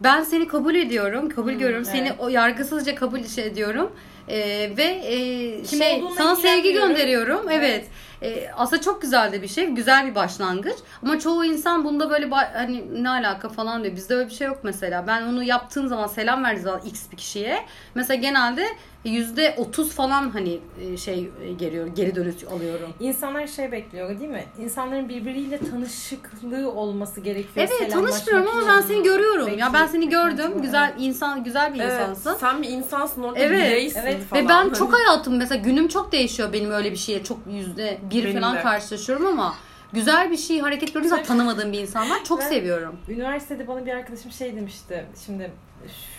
[0.04, 1.86] Ben seni kabul ediyorum, kabul görüyorum.
[1.86, 2.20] Seni evet.
[2.20, 3.92] o yargısızca kabul şey ediyorum.
[4.30, 7.50] Ee, ve e, Kim şey sana sevgi gönderiyorum.
[7.50, 7.86] Evet.
[8.22, 10.76] Ee, aslında çok güzel de bir şey, güzel bir başlangıç.
[11.04, 13.96] Ama çoğu insan bunda böyle hani ne alaka falan diyor.
[13.96, 15.08] Bizde öyle bir şey yok mesela.
[15.08, 17.66] Ben onu yaptığım zaman selam verdiğim zaman x bir kişiye
[17.96, 18.66] mesela genelde
[19.06, 22.90] yüzde otuz falan hani e, şey e, geliyor geri dönüş alıyorum.
[23.00, 24.46] İnsanlar şey bekliyor değil mi?
[24.60, 27.68] İnsanların birbiriyle tanışıklığı olması gerekiyor.
[27.80, 29.58] Evet tanışmıyorum ama ben seni görüyorum.
[29.58, 30.38] Ya ben Bekliyor- seni gördüm.
[30.38, 30.62] bekliyor.
[30.62, 32.36] Güzel insan güzel bir Evet, insansın.
[32.40, 34.24] sen bir insansın orada Evet, bireysin evet.
[34.30, 34.46] falan.
[34.46, 38.24] Ve ben çok hayatım mesela günüm çok değişiyor benim öyle bir şeye çok yüzde bir
[38.24, 38.62] Benim falan de.
[38.62, 39.54] karşılaşıyorum ama
[39.94, 42.24] güzel bir şey hareket zaman tanımadığım bir insan var.
[42.24, 43.00] Çok Ben- seviyorum.
[43.10, 45.06] Üniversitede bana bir arkadaşım şey demişti.
[45.26, 45.52] Şimdi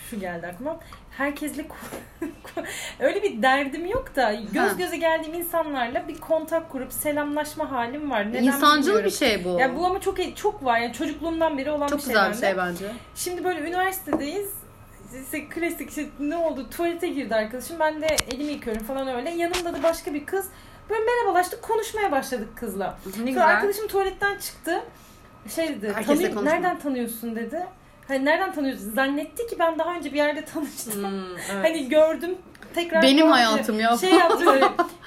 [0.09, 0.79] şu geldi aklıma.
[1.17, 1.65] Herkesle
[2.99, 4.73] öyle bir derdim yok da göz Ha.
[4.77, 8.29] göze geldiğim insanlarla bir kontak kurup selamlaşma halim var.
[8.29, 9.05] Neden İnsancıl bilmiyorum.
[9.05, 9.59] bir şey bu.
[9.59, 12.37] Ya bu ama çok çok var yani çocukluğumdan beri olan çok bir şey güzel bir
[12.37, 12.85] şey bence.
[13.15, 14.49] Şimdi böyle üniversitedeyiz.
[15.25, 16.69] İşte klasik işte ne oldu?
[16.69, 17.79] Tuvalete girdi arkadaşım.
[17.79, 19.29] Ben de elimi yıkıyorum falan öyle.
[19.29, 20.45] Yanımda da başka bir kız.
[20.91, 21.61] Böyle merhabalaştık.
[21.61, 22.97] Konuşmaya başladık kızla.
[23.05, 23.47] Ne Sonra güzel.
[23.47, 24.81] arkadaşım tuvaletten çıktı.
[25.55, 25.87] Şey dedi.
[25.95, 27.65] Herkesle "Tanıyor- konuşma." nereden tanıyorsun dedi.
[28.07, 28.91] Hani nereden tanıyorsun?
[28.95, 31.03] Zannetti ki ben daha önce bir yerde tanıştım.
[31.03, 31.63] Hmm, evet.
[31.65, 32.35] Hani gördüm.
[32.75, 33.31] Tekrar Benim gördüm.
[33.31, 33.97] hayatım ya.
[33.97, 34.65] Şey yaptı böyle.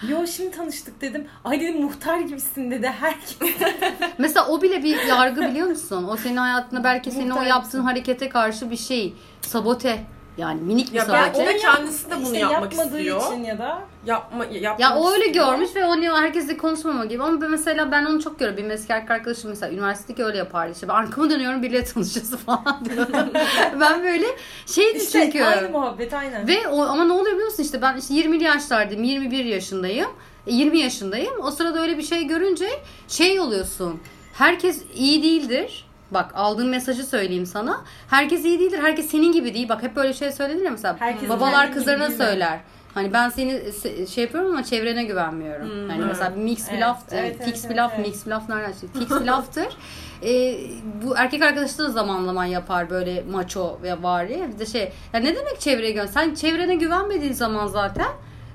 [0.08, 1.26] Yo şimdi tanıştık dedim.
[1.44, 2.86] Ay dedim muhtar gibisin dedi.
[3.00, 3.36] Herkes.
[4.18, 6.08] Mesela o bile bir yargı biliyor musun?
[6.10, 7.50] O senin hayatında belki senin o Muhtemelen.
[7.50, 9.14] yaptığın harekete karşı bir şey.
[9.40, 9.98] Sabote.
[10.38, 11.18] Yani minik bir Ya sabote.
[11.22, 13.32] belki de kendisi de bunu işte yapmak yapmadığı istiyor.
[13.32, 15.46] için ya da Yapma, yapmak Ya o öyle istiyor.
[15.52, 17.22] görmüş ve onu herkesle konuşmama gibi.
[17.22, 18.58] Ama mesela ben onu çok görüyorum.
[18.58, 20.72] Benim eski erkek arkadaşım mesela üniversitedeki öyle yapardı.
[20.72, 23.12] İşte ben arkamı dönüyorum biriyle tanışıyorsun falan diyorum.
[23.80, 24.26] ben böyle
[24.66, 25.44] şeydi işte çünkü.
[25.44, 26.48] aynı muhabbet aynen.
[26.48, 30.10] Ve o, ama ne oluyor biliyor musun işte ben işte 20'li yaşlardayım, 21 yaşındayım,
[30.46, 31.32] e, 20 yaşındayım.
[31.42, 32.68] O sırada öyle bir şey görünce
[33.08, 34.00] şey oluyorsun.
[34.32, 35.86] Herkes iyi değildir.
[36.10, 37.84] Bak aldığım mesajı söyleyeyim sana.
[38.10, 38.78] Herkes iyi değildir.
[38.82, 39.68] Herkes senin gibi değil.
[39.68, 40.96] Bak hep böyle şey söylenir ya mesela.
[40.98, 42.60] Herkes babalar kızlarına söyler.
[42.94, 45.70] Hani ben seni se- şey yapıyorum ama çevrene güvenmiyorum.
[45.70, 48.06] Hmm, hani mesela mix bir Evet, laf, evet, fix evet, bir laf, evet.
[48.06, 48.98] mix bir laf nereden çıktı?
[48.98, 49.66] Fix bir laftır.
[50.22, 50.56] Ee,
[51.04, 54.48] bu erkek arkadaşı da zaman zaman yapar böyle maço ve vari.
[54.54, 56.06] Bir de şey ya ne demek çevreye güven?
[56.06, 58.06] Sen çevrene güvenmediğin zaman zaten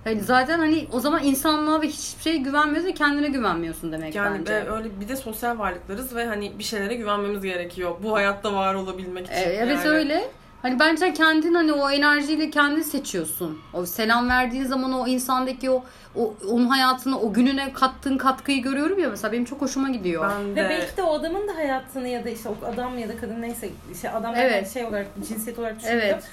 [0.03, 4.39] hani zaten hani o zaman insanlığa ve hiçbir şeye güvenmiyorsun ve kendine güvenmiyorsun demek Yani
[4.39, 4.51] bence.
[4.53, 7.91] be- öyle bir de sosyal varlıklarız ve hani bir şeylere güvenmemiz gerekiyor.
[8.03, 9.35] Bu hayatta var olabilmek için.
[9.35, 9.87] E, Evet yani.
[9.87, 10.27] öyle.
[10.61, 13.59] Hani bence kendin hani o enerjiyle kendin seçiyorsun.
[13.73, 15.83] O selam verdiğin zaman o insandaki o,
[16.15, 20.31] o onun hayatına o gününe kattığın katkıyı görüyorum ya mesela benim çok hoşuma gidiyor.
[20.31, 23.09] Ben Ve de belki de o adamın da hayatını ya da işte o adam ya
[23.09, 23.69] da kadın neyse
[24.01, 24.73] şey adam Evet.
[24.73, 26.03] şey olarak cinsiyet olarak düşünüyorum.
[26.09, 26.23] Evet.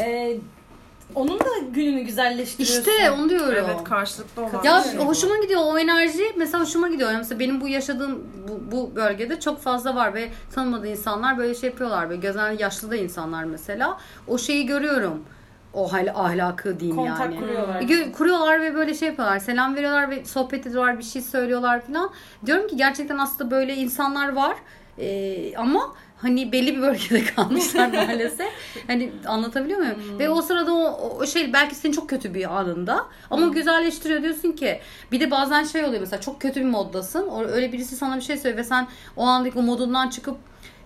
[0.00, 0.36] Ee,
[1.14, 2.90] onun da gününü güzelleştiriyorsun.
[2.90, 3.64] İşte onu diyorum.
[3.66, 5.04] evet karşılıklı olan Ya şey bu.
[5.06, 7.08] hoşuma gidiyor o enerji mesela hoşuma gidiyor.
[7.10, 11.54] Yani mesela benim bu yaşadığım bu, bu bölgede çok fazla var ve tanımadığı insanlar böyle
[11.54, 12.10] şey yapıyorlar.
[12.10, 13.98] Böyle gözler yaşlı da insanlar mesela.
[14.28, 15.22] O şeyi görüyorum.
[15.74, 17.38] O hal ahlakı diyeyim Kontak yani.
[17.38, 17.80] kuruyorlar.
[17.82, 19.38] Gö- kuruyorlar ve böyle şey yapıyorlar.
[19.38, 22.10] Selam veriyorlar ve sohbet ediyorlar, bir şey söylüyorlar falan.
[22.46, 24.56] Diyorum ki gerçekten aslında böyle insanlar var.
[24.98, 28.48] Ee, ama hani belli bir bölgede kalmışlar maalesef.
[28.86, 30.18] hani anlatabiliyor muyum?
[30.18, 34.52] Ve o sırada o, o şey belki senin çok kötü bir anında ama güzelleştiriyor diyorsun
[34.52, 34.80] ki
[35.12, 37.28] bir de bazen şey oluyor mesela çok kötü bir moddasın.
[37.52, 40.36] Öyle birisi sana bir şey söylüyor ve sen o andaki o modundan çıkıp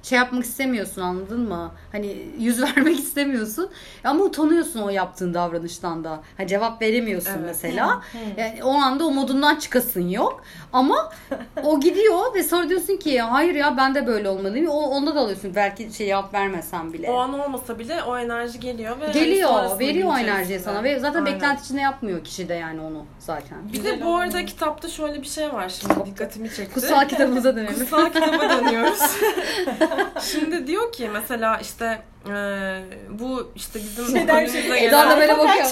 [0.09, 1.71] şey yapmak istemiyorsun anladın mı?
[1.92, 3.71] Hani yüz vermek istemiyorsun
[4.05, 6.21] ama utanıyorsun o yaptığın davranıştan da.
[6.37, 7.42] Ha, cevap veremiyorsun Evet.
[7.47, 8.03] mesela.
[8.37, 10.42] Yani o anda o modundan çıkasın yok.
[10.73, 11.12] Ama
[11.64, 14.69] o gidiyor ve sonra diyorsun ki hayır ya ben de böyle olmalıyım.
[14.69, 17.11] O, onda da alıyorsun belki şey cevap vermesen bile.
[17.11, 20.99] O an olmasa bile o enerji geliyor ve Geliyor, sonrasında veriyor o enerjiyi sana ve
[20.99, 21.35] zaten Aynen.
[21.35, 23.59] beklenti içinde yapmıyor kişi de yani onu zaten.
[23.73, 26.75] Bir de bu arada kitapta şöyle bir şey var şimdi dikkatimi çekti.
[26.75, 27.79] Kutsal kitabımıza dönelim.
[27.79, 29.01] Kutsal kitaba dönüyoruz.
[30.33, 32.35] Şimdi diyor ki mesela işte e,
[33.11, 35.67] bu işte bizim önümüze şey- gelen- Eda da böyle bakıyor.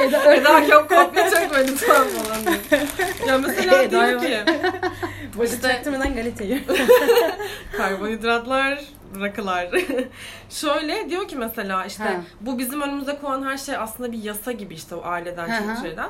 [0.00, 2.80] Eda Eda yok kopya çekme lütfen falan diyor.
[3.28, 4.52] Ya mesela Eda'ya diyor ki
[5.36, 6.62] Boşa İşte- çaktırmadan galetayı.
[7.76, 8.78] karbonhidratlar,
[9.20, 9.68] rakılar.
[10.50, 12.14] Şöyle diyor ki mesela işte Ha.
[12.40, 16.08] bu bizim önümüze konan her şey aslında bir yasa gibi işte o aileden çıkmış şeyden.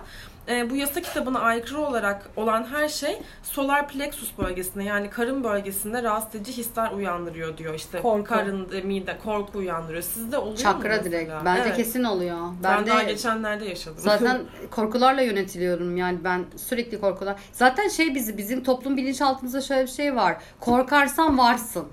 [0.48, 6.02] Ee, bu yasa kitabına aykırı olarak olan her şey solar plexus bölgesinde yani karın bölgesinde
[6.02, 7.74] rahatsız edici hisler uyandırıyor diyor.
[7.74, 8.24] İşte Korku.
[8.24, 10.02] karın, e, mide, korku uyandırıyor.
[10.02, 11.32] Sizde oluyor mu Çakra direkt.
[11.44, 11.76] Bence Evet.
[11.76, 12.36] kesin oluyor.
[12.62, 13.98] Ben, Ben, daha de geçenlerde yaşadım.
[13.98, 15.96] zaten korkularla yönetiliyorum.
[15.96, 17.36] Yani ben sürekli korkular.
[17.52, 20.36] Zaten şey bizi bizim toplum bilinçaltımızda şöyle bir şey var.
[20.60, 21.88] Korkarsan varsın.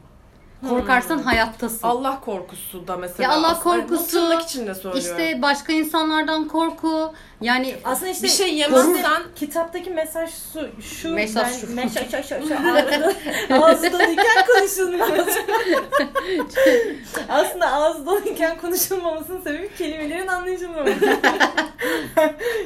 [0.69, 1.87] Korkarsan hayattasın.
[1.87, 3.23] Allah korkusu da mesela.
[3.23, 4.99] Ya Allah aslında- korkusu, Bu tırnak içinde söylüyorum.
[4.99, 7.13] İşte başka insanlardan korku.
[7.41, 11.75] Yani Aslında işte bir şey yemezsen kitaptaki mesaj şu, şu Mesaj ben- şu.
[11.75, 13.13] mesaj şu, şu, şu ağızda,
[13.65, 15.09] ağzı doluyken konuşulmaz.
[17.29, 20.93] Aslında ağzı doluyken konuşulmamasının sebebi kelimelerin anlaşılmaması.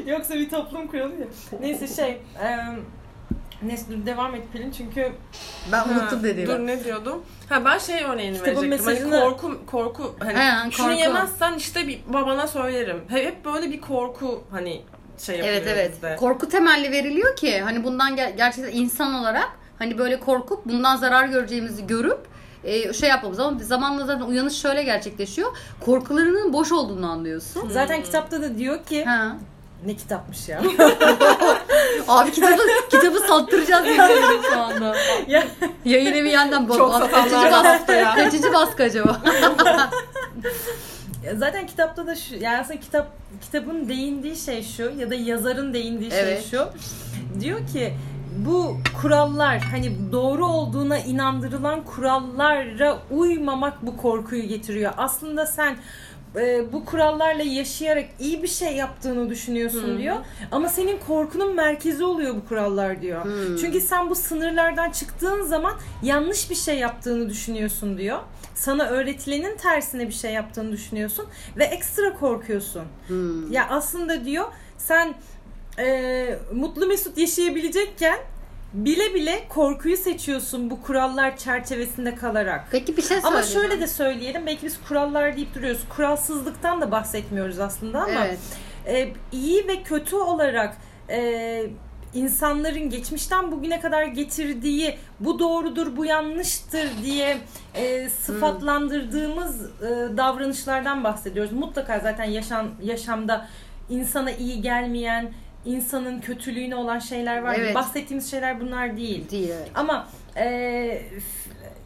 [0.05, 1.27] Yoksa bir toplum kurulu ya.
[1.61, 2.85] Neyse şey, em,
[3.63, 5.11] Neyse dur devam et Pelin çünkü
[5.71, 6.53] Ben unuttum dediğimi.
[6.53, 7.23] Dur ne diyordum?
[7.49, 8.85] Ha ben şey örneğini Kitabın verecektim.
[8.85, 10.99] Hani mesajını- korku korku hani He, şunu korku.
[10.99, 13.01] yemezsen işte bir babana söylerim.
[13.07, 14.81] Hep, böyle bir korku hani
[15.17, 15.91] şey yapılıyor Evet evet.
[15.93, 16.15] bizde.
[16.15, 21.25] Korku temelli veriliyor ki hani bundan ger- gerçekten insan olarak hani böyle korkup bundan zarar
[21.27, 22.19] göreceğimizi görüp
[22.63, 25.57] e, şey yapmamız ama zamanla zaten uyanış şöyle gerçekleşiyor.
[25.85, 27.69] Korkularının boş olduğunu anlıyorsun.
[27.69, 29.35] zaten kitapta da diyor ki Ha.
[29.85, 30.61] Ne kitapmış ya.
[32.07, 32.61] Abi kitabı
[32.91, 34.95] kitabı sattıracağız birbirine şu anda.
[35.27, 35.43] ya
[35.85, 38.15] Yayın evi yandan Çok bas- kaçıncı baskı haftaya.
[38.15, 39.21] Kaçıncı baskı acaba?
[41.35, 43.07] zaten kitapta da şu yani aslında kitap
[43.41, 46.41] kitabın değindiği şey şu ya da yazarın değindiği Evet.
[46.41, 46.67] şey şu.
[47.39, 47.93] Diyor ki
[48.37, 54.91] bu kurallar hani doğru olduğuna inandırılan kurallara uymamak bu korkuyu getiriyor.
[54.97, 55.77] Aslında sen
[56.35, 59.97] e, bu kurallarla yaşayarak iyi bir şey yaptığını düşünüyorsun Hı.
[59.97, 60.15] diyor.
[60.51, 63.23] Ama senin korkunun merkezi oluyor bu kurallar diyor.
[63.23, 63.57] Hmm.
[63.57, 68.19] Çünkü sen bu sınırlardan çıktığın zaman yanlış bir şey yaptığını düşünüyorsun diyor.
[68.55, 71.25] Sana öğretilenin tersine bir şey yaptığını düşünüyorsun
[71.57, 72.83] ve ekstra korkuyorsun.
[73.07, 73.51] Hmm.
[73.51, 74.45] Ya aslında diyor
[74.77, 75.15] sen
[75.79, 78.19] e, mutlu mesut yaşayabilecekken
[78.73, 82.67] bile bile korkuyu seçiyorsun bu kurallar çerçevesinde kalarak.
[82.71, 83.67] Peki bir şey Ama söyleyeceğim.
[83.69, 85.81] şöyle de söyleyelim belki biz kurallar deyip duruyoruz.
[85.89, 88.39] Kuralsızlıktan da bahsetmiyoruz aslında ama Evet.
[88.87, 90.77] e, iyi ve kötü olarak
[91.09, 91.63] e,
[92.13, 97.37] insanların geçmişten bugüne kadar getirdiği bu doğrudur bu yanlıştır diye
[97.75, 101.51] e, sıfatlandırdığımız e, davranışlardan bahsediyoruz.
[101.51, 103.47] Mutlaka zaten yaşam yaşamda
[103.89, 105.31] insana iyi gelmeyen,
[105.73, 107.55] insanın kötülüğüne olan şeyler var.
[107.59, 107.75] Evet.
[107.75, 109.29] Bahsettiğimiz şeyler bunlar değil.
[109.29, 109.49] Değil.
[109.57, 109.71] evet.
[109.75, 111.01] Ama e,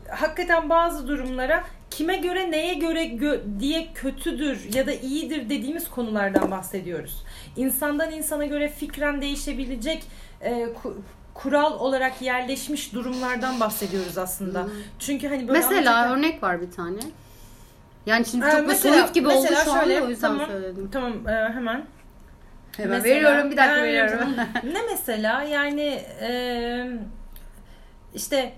[0.09, 6.51] hakikaten bazı durumlara kime göre neye göre gö- diye kötüdür ya da iyidir dediğimiz konulardan
[6.51, 7.23] bahsediyoruz.
[7.55, 10.03] İnsandan insana göre fikren değişebilecek
[10.41, 10.93] e, ku-
[11.33, 14.67] kural olarak yerleşmiş durumlardan bahsediyoruz aslında.
[14.99, 16.99] Çünkü hani böyle Mesela anlatırken- örnek var bir tane.
[18.05, 20.47] Yani şimdi Ee, çok da mesela- soyut gibi oldu şu anda şöyle, o yüzden tamam.
[20.47, 20.89] söyledim.
[20.91, 21.85] Tamam e, hemen.
[22.77, 24.29] Hemen Mesela- veriyorum bir dakika veriyorum.
[24.73, 26.87] ne mesela yani e,
[28.15, 28.53] işte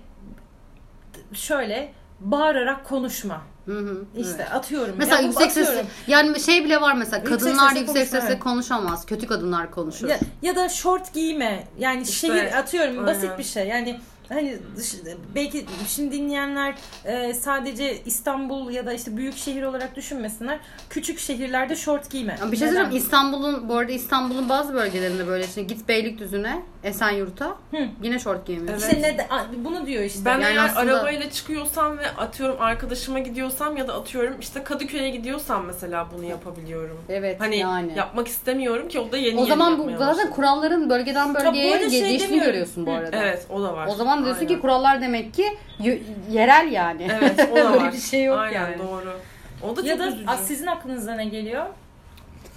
[1.32, 3.42] şöyle bağırarak konuşma.
[3.66, 4.52] Hı hı, İşte evet.
[4.54, 4.94] atıyorum.
[4.98, 5.86] Mesela Ya yüksek atıyorum.
[6.06, 9.06] yani şey bile var mesela Yüksek kadınlar sesle yüksek konuşma, sesle konuşamaz.
[9.06, 10.08] Kötü kadınlar konuşur.
[10.08, 11.64] Ya, ya da short giyme.
[11.78, 13.38] Yani İşte, şehir atıyorum basit aynen.
[13.38, 13.68] bir şey.
[13.68, 14.94] Yani hani dış-
[15.34, 20.58] belki şimdi dinleyenler e, sadece İstanbul ya da işte büyük şehir olarak düşünmesinler.
[20.90, 22.38] Küçük şehirlerde short giyme.
[22.42, 22.76] Ama bir şey Neden?
[22.76, 27.76] söyleyeyim İstanbul'un bu arada İstanbul'un bazı bölgelerinde böyle şimdi git Beylikdüzü'ne Esenyurt'a Hı.
[28.02, 28.72] yine şort giyemiyor.
[28.72, 28.82] Evet.
[28.82, 29.26] İşte ne de,
[29.64, 30.24] bunu diyor işte.
[30.24, 35.10] Ben Yani eğer aslında- arabayla çıkıyorsam ve atıyorum arkadaşıma gidiyorsam ya da atıyorum işte Kadıköy'e
[35.10, 36.98] gidiyorsam mesela bunu yapabiliyorum.
[37.08, 37.92] Evet Hani yani.
[37.96, 41.90] yapmak istemiyorum ki o da yeni o yeni zaman bu zaten kuralların bölgeden bölgeye böyle
[41.90, 42.46] şey değiştiğini demiyorum.
[42.52, 42.94] görüyorsun bu Hı.
[42.94, 43.16] arada.
[43.16, 43.86] Evet o da var.
[43.86, 44.54] O zaman diyorsun Aynen.
[44.56, 45.44] ki kurallar demek ki
[45.80, 47.08] y- yerel yani.
[47.20, 47.92] Evet o da Böyle var.
[47.92, 48.78] bir şey yok Aynen yani.
[48.78, 49.18] doğru.
[49.62, 50.24] O da çok ya da üzücü.
[50.44, 51.66] sizin aklınıza ne geliyor?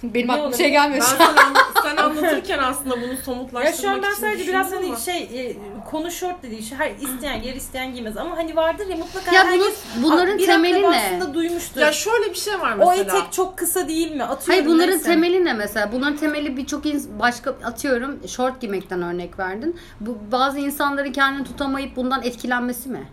[0.02, 1.34] Benim Ne aklıma bir şey gelmiyor Ben şu an.
[1.36, 5.22] sen, sen anlatırken aslında bunu Ya somutlaştırmak şu an ben sadece biraz hani ama- şey
[5.22, 5.56] e,
[5.90, 9.44] konu short dediği şey her isteyen yer isteyen giymez ama hani vardır ya mutlaka Ya
[9.44, 11.34] herkes bunun, bunların bir temeli ne?
[11.34, 11.80] duymuştur.
[11.80, 13.18] Ya şöyle bir şey var o mesela.
[13.18, 14.22] etek çok kısa değil mi?
[14.24, 15.04] Atıyorum Hayır bunların neyse.
[15.04, 15.92] temeli ne mesela?
[15.92, 16.84] Bunların temeli birçok
[17.18, 19.76] başka atıyorum short giymekten örnek verdin.
[20.00, 23.08] Bu bazı insanların kendini tutamayıp bundan etkilenmesi mi?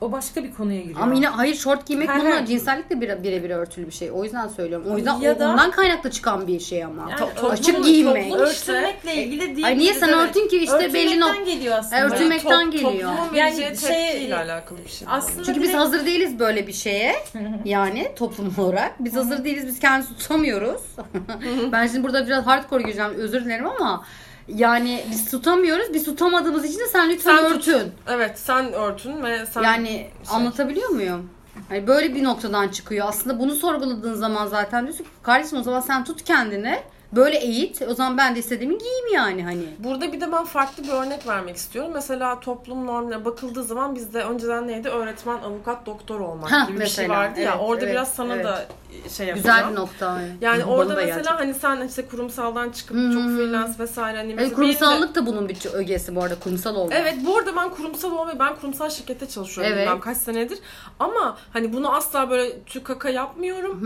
[0.00, 1.00] O başka bir konuya giriyor.
[1.00, 4.10] Ama yine hayır short giymek Her- bununla her- cinsellikle bire- birebir örtülü bir şey.
[4.10, 4.86] O yüzden söylüyorum.
[4.92, 7.10] O yüzden Ya da- ondan kaynaklı çıkan bir şey ama.
[7.10, 8.32] Yani To- toplum- açık giyinmek.
[8.32, 9.66] toplum- Örtünmekle ilgili değil.
[9.66, 11.96] Ay niye sen örtün ki işte belli Örtünmekten nok- geliyor aslında.
[11.96, 13.10] E, örtünmek- örtünmekten geliyor.
[13.16, 15.08] Toplumun Yani şey- tepkiyle alakalı bir şey.
[15.10, 17.14] Aslında Çünkü biz direkt- hazır değiliz böyle bir şeye.
[17.64, 19.04] Yani toplum olarak.
[19.04, 19.66] Biz hazır değiliz.
[19.66, 20.80] Biz kendimizi tutamıyoruz.
[21.72, 23.10] ben şimdi burada biraz hardcore gireceğim.
[23.16, 24.04] Özür dilerim ama
[24.48, 25.94] yani biz tutamıyoruz.
[25.94, 27.68] Biz tutamadığımız için de sen lütfen Sen tut.
[27.68, 27.92] örtün.
[28.08, 31.30] Evet sen örtün ve sen Yani şey- anlatabiliyor muyum?
[31.68, 33.08] Hani böyle bir noktadan çıkıyor.
[33.08, 36.78] Aslında bunu sorguladığın zaman zaten diyorsun ki kardeşim o zaman sen tut kendini.
[37.12, 37.82] Böyle eğit.
[37.88, 39.62] O zaman ben de istediğimi giyeyim yani hani.
[39.78, 41.90] Burada bir de ben farklı bir örnek vermek istiyorum.
[41.94, 44.88] Mesela toplum normuna bakıldığı zaman bizde önceden neydi?
[44.88, 47.20] Öğretmen, avukat, doktor olmak Hah, gibi bir şey mesela.
[47.20, 47.50] vardı ya.
[47.52, 48.44] Evet, Orada evet, biraz sana evet.
[48.44, 48.66] da
[49.10, 49.56] şey yapacağım.
[49.58, 50.20] Güzel bir nokta.
[50.40, 51.36] Yani Bana orada da mesela gerçekten.
[51.36, 53.12] hani sen işte kurumsaldan çıkıp Hmm.
[53.12, 56.74] çok freelance vesaire hani mesela benim de- kurumsallık da bunun bir ögesi bu arada kurumsal
[56.76, 56.96] olmak.
[57.00, 59.86] Evet bu arada ben kurumsal olmayı ben kurumsal şirkette çalışıyorum Evet.
[59.86, 60.58] bilmem kaç senedir.
[60.98, 63.80] Ama hani bunu asla böyle tükaka yapmıyorum.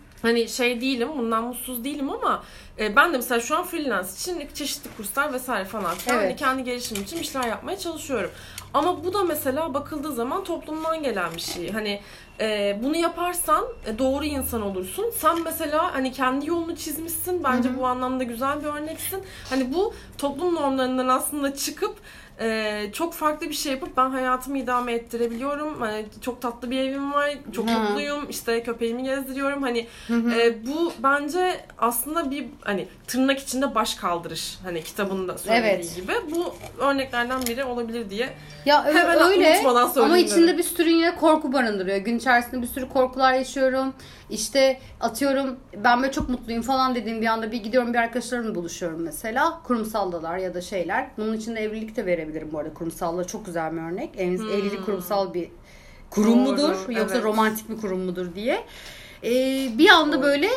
[0.22, 2.42] hani şey değilim bundan mutsuz değilim ama
[2.78, 6.26] e, ben de mesela şu an freelance için çeşitli kurslar vesaire falan filan Evet.
[6.26, 8.30] hani kendi gelişimim için işler yapmaya çalışıyorum.
[8.74, 11.72] Ama bu da mesela bakıldığı zaman toplumdan gelen bir şey.
[11.72, 12.00] Hani
[12.40, 15.12] e, bunu yaparsan e, doğru insan olursun.
[15.18, 17.44] Sen mesela hani kendi yolunu çizmişsin.
[17.44, 19.22] Bence bu anlamda güzel bir örneksin.
[19.50, 21.96] Hani bu toplum normlarından aslında çıkıp
[22.40, 25.80] e, çok farklı bir şey yapıp ben hayatımı idame ettirebiliyorum.
[25.80, 27.72] Hani çok tatlı bir evim var, çok Hı.
[27.78, 28.26] mutluyum.
[28.30, 29.62] İşte köpeğimi gezdiriyorum.
[29.62, 30.30] Hani Hı hı.
[30.30, 34.58] e, bu bence aslında bir hani tırnak içinde baş kaldırış.
[34.64, 35.96] Hani kitabında söylediği Evet.
[35.96, 36.12] gibi.
[36.34, 38.28] Bu örneklerden biri olabilir diye.
[38.64, 39.60] Ya Hemen öyle
[39.96, 41.96] ama içinde bir sürü yine korku barındırıyor.
[41.96, 43.94] Gün içerisinde bir sürü korkular yaşıyorum.
[44.30, 49.00] İşte atıyorum ben böyle çok mutluyum falan dediğim bir anda bir gidiyorum bir arkadaşlarımla buluşuyorum
[49.02, 49.60] mesela.
[49.64, 51.10] Kurumsaldalar ya da şeyler.
[51.18, 52.74] Bunun içinde evlilik de verebilirim bu arada.
[52.74, 54.10] Kurumsalda çok güzel bir örnek.
[54.16, 55.48] Ev- Evlilik kurumsal bir
[56.10, 57.24] kurum Doğru, mudur yoksa evet.
[57.24, 58.64] romantik bir kurum mudur diye.
[59.24, 59.28] Ee,
[59.78, 60.22] bir anda Doğru.
[60.22, 60.48] böyle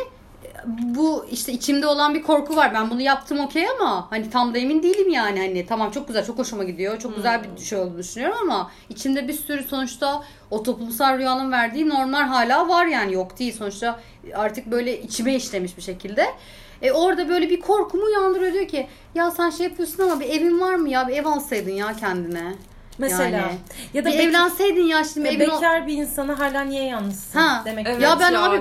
[0.66, 2.74] bu işte içimde olan bir korku var.
[2.74, 5.38] Ben bunu yaptım okey ama hani tam da emin değilim yani.
[5.38, 6.98] Hani tamam çok güzel, çok hoşuma gidiyor.
[6.98, 11.88] Çok güzel bir şey olduğunu düşünüyorum ama içimde bir sürü sonuçta o toplumsal rüyanın verdiği
[11.88, 13.56] normlar hala var yani yok değil.
[13.56, 14.00] Sonuçta
[14.34, 16.26] artık böyle içime işlemiş bir şekilde.
[16.82, 20.60] E orada böyle bir korkumu uyandırıyor diyor ki ya sen şey yapıyorsun ama bir evin
[20.60, 22.54] var mı ya bir ev alsaydın ya kendine.
[22.98, 23.38] Mesela.
[23.38, 23.54] Yani.
[23.94, 27.38] Ya da bir bek- evlenseydin ya şimdi evin ol- bekar bir insana hala niye yalnızsın
[27.38, 27.62] Ha.
[27.64, 27.86] demek.
[27.86, 28.00] Evet.
[28.02, 28.58] ya ben ya, abi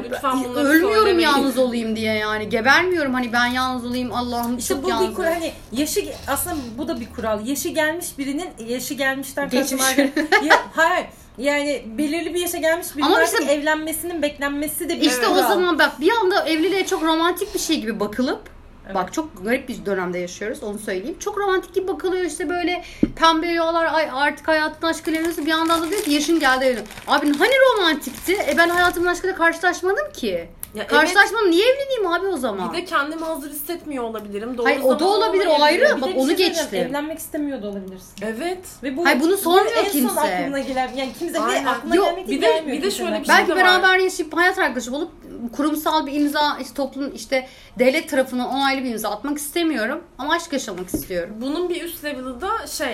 [0.56, 2.50] ölmüyorum yalnız olayım diye yani.
[2.50, 5.10] Gebermiyorum hani ben yalnız olayım Allah'ım İşte çok bu yalnız.
[5.10, 7.48] bir kural hani yaşı aslında bu da bir kural.
[7.48, 9.84] Yaşı gelmiş birinin yaşı gelmişten Geçmiş.
[10.44, 11.06] ya, hayır.
[11.38, 15.48] Yani belirli bir yaşa gelmiş birinin Ama işte- evlenmesinin beklenmesi de bir İşte o kural.
[15.48, 18.42] zaman bak bir anda evliliğe çok romantik bir şey gibi bakılıp
[18.86, 18.96] Evet.
[18.96, 21.16] Bak çok garip bir dönemde yaşıyoruz onu söyleyeyim.
[21.20, 22.84] Çok romantik gibi bakılıyor işte böyle
[23.16, 25.46] pembe rüyalar ay artık hayatın aşkıyla evleniyorsun.
[25.46, 26.86] Bir yandan da diyor ki yaşın geldi evlen.
[27.08, 28.34] Abi hani romantikti?
[28.34, 30.50] E ben hayatımın aşkıyla karşılaşmadım ki.
[30.76, 32.74] Ya Karşılaşmadım niye evleneyim abi o zaman?
[32.74, 34.58] Bir de kendimi hazır hissetmiyor olabilirim.
[34.58, 35.82] Doğru Hayır, o da olabilir, o ayrı.
[35.98, 36.80] Bir Bak, de bir onu şey söyleyeceğim, geçtim.
[36.80, 38.14] Evlenmek istemiyor da olabilirsin.
[38.22, 38.60] Evet.
[38.84, 40.20] Ve bu Hayır, bunu sormuyor en son kimse.
[40.20, 41.66] aklına gelen yani kimse Aynen.
[41.66, 43.56] ve aklına Yok, gelmek bir de- gelmiyor bir de kimsenin şöyle bir şey Belki de
[43.56, 43.60] var.
[43.64, 45.12] beraber yaşayıp hayat arkadaşı olup
[45.56, 47.48] kurumsal bir imza işte toplum işte
[47.80, 51.36] devlet tarafından onaylı bir imza atmak istemiyorum ama aşk yaşamak istiyorum.
[51.42, 52.94] Bunun bir üst level'ı da şey,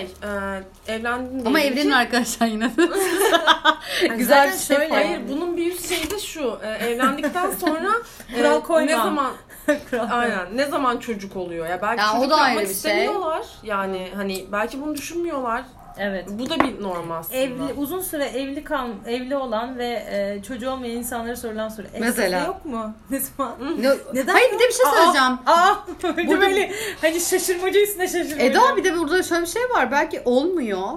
[0.86, 2.82] e, evlendim Ama diyelim ki- evlenin arkadaşlar yine de.
[4.16, 5.00] Güzel zaten bir şey şöyle, falan.
[5.02, 6.58] Hayır bunun bir üst şeyi de şu.
[6.64, 7.92] e, evlendikten sonra
[8.34, 8.86] e, Kural koyma.
[8.90, 9.32] ne zaman
[10.10, 12.74] aynen ne zaman çocuk oluyor ya belki Ya o çocuk da ayrı yapmak bir şey.
[12.76, 13.46] istemiyorlar.
[13.62, 15.62] Yani hani belki bunu düşünmüyorlar.
[15.98, 16.24] Evet.
[16.30, 17.38] Bu da bir norm aslında.
[17.38, 21.86] Evli, uzun süre evli kal, evli olan ve e, çocuğu olmayan insanlara sorulan soru.
[22.00, 22.44] Mesela?
[22.46, 22.92] yok mu?
[23.10, 23.52] Ne zaman?
[23.82, 25.38] Ne- Neden Hayır bir de bir şey Aa, söyleyeceğim.
[25.46, 28.46] Aa, böyle, Burada- böyle hani şaşırmacı üstüne şaşırmacı.
[28.46, 29.92] Eda bir de burada şöyle bir şey var.
[29.92, 30.88] Belki olmuyor.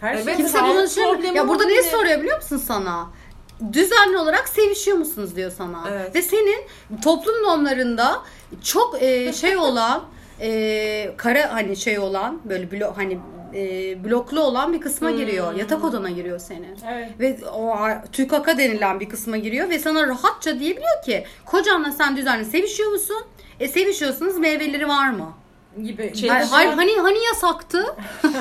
[0.00, 3.06] Her Evet, şey Kimse sağlık bunu şey Ya burada ne soruyor biliyor musun sana?
[3.72, 5.84] Düzenli olarak sevişiyor musunuz diyor sana.
[5.90, 6.14] Evet.
[6.14, 6.66] Ve senin
[7.02, 8.22] toplum normlarında
[8.64, 10.02] çok e, şey olan
[10.40, 13.18] e, kara hani şey olan böyle blo hani
[13.54, 15.54] e, bloklu olan bir kısma giriyor.
[15.54, 16.78] Yatak odana giriyor senin.
[16.90, 17.10] Evet.
[17.20, 17.76] Ve o
[18.12, 23.22] tükaka denilen bir kısma giriyor ve sana rahatça diyebiliyor ki kocanla sen düzenli sevişiyor musun?
[23.60, 25.32] E sevişiyorsunuz meyveleri var mı?
[25.84, 26.16] Gibi.
[26.16, 27.84] Şey- şu hayır, an- hani hani yasaktı?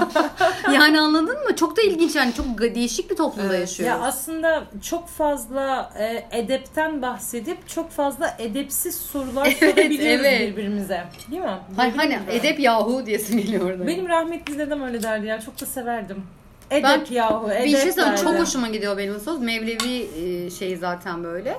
[0.73, 1.55] yani anladın mı?
[1.55, 3.59] Çok da ilginç yani çok değişik bir toplumda Evet.
[3.59, 3.99] yaşıyoruz.
[4.01, 10.41] Ya aslında çok fazla e, edepten bahsedip çok fazla edepsiz sorular Evet, sorabiliyoruz evet.
[10.51, 11.03] birbirimize.
[11.31, 11.57] Değil mi?
[11.75, 12.37] Hayır, hani Birbirimize.
[12.37, 13.87] edep yahu diyesim geliyor orada.
[13.87, 15.41] Benim rahmetli dedem öyle derdi ya.
[15.41, 16.23] Çok da severdim.
[16.71, 17.51] Edep Ben- yahu.
[17.51, 19.39] Edep bir şey söyleyeyim çok hoşuma gidiyor benim söz.
[19.39, 20.09] Mevlevi
[20.45, 21.57] e, şey zaten böyle.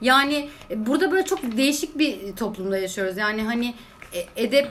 [0.00, 3.16] Yani e, burada böyle çok değişik bir toplumda yaşıyoruz.
[3.16, 3.74] Yani hani
[4.14, 4.68] e, edep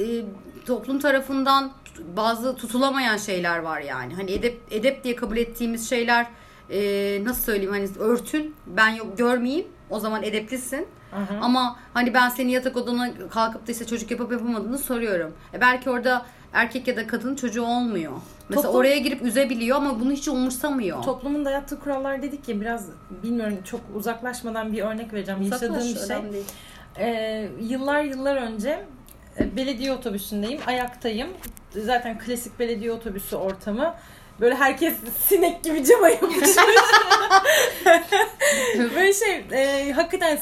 [0.00, 0.24] e,
[0.66, 1.72] toplum tarafından
[2.16, 4.14] bazı tutulamayan şeyler var yani.
[4.14, 6.26] Hani edep edep diye kabul ettiğimiz şeyler
[6.70, 6.78] e,
[7.24, 10.86] nasıl söyleyeyim hani örtün ben yok görmeyeyim o zaman edeplisin.
[11.12, 11.38] Aha.
[11.40, 15.32] Ama hani ben senin yatak odana kalkıp da işte çocuk yapıp yapamadığını soruyorum.
[15.54, 18.12] E belki orada erkek ya da kadın çocuğu olmuyor.
[18.48, 21.02] Mesela Toplum- oraya girip üzebiliyor ama bunu hiç umursamıyor.
[21.02, 22.88] Toplumun dayattığı kurallar dedik ya biraz
[23.22, 25.40] bilmiyorum çok uzaklaşmadan bir örnek vereceğim.
[25.40, 26.32] Uzaklaş, Yaşadığım bir şey.
[26.32, 26.44] değil.
[26.98, 28.84] Ee, yıllar yıllar önce
[29.56, 30.60] belediye otobüsündeyim.
[30.66, 31.28] Ayaktayım.
[31.76, 33.94] Zaten klasik belediye otobüsü ortamı.
[34.40, 34.94] Böyle herkes
[35.28, 36.50] sinek gibi cama yapışmış.
[38.94, 40.38] böyle şey e, hakikaten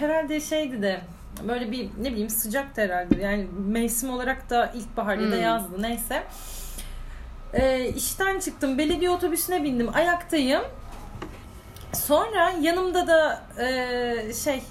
[0.00, 1.00] herhalde şeydi de
[1.48, 3.22] böyle bir ne bileyim sıcaktı herhalde.
[3.22, 5.42] Yani mevsim olarak da ilkbahar ya da Hmm.
[5.42, 6.22] yazdı neyse.
[7.54, 8.78] E, işten çıktım.
[8.78, 9.88] Belediye otobüsüne bindim.
[9.94, 10.62] Ayaktayım.
[11.92, 14.62] Sonra yanımda da e, şey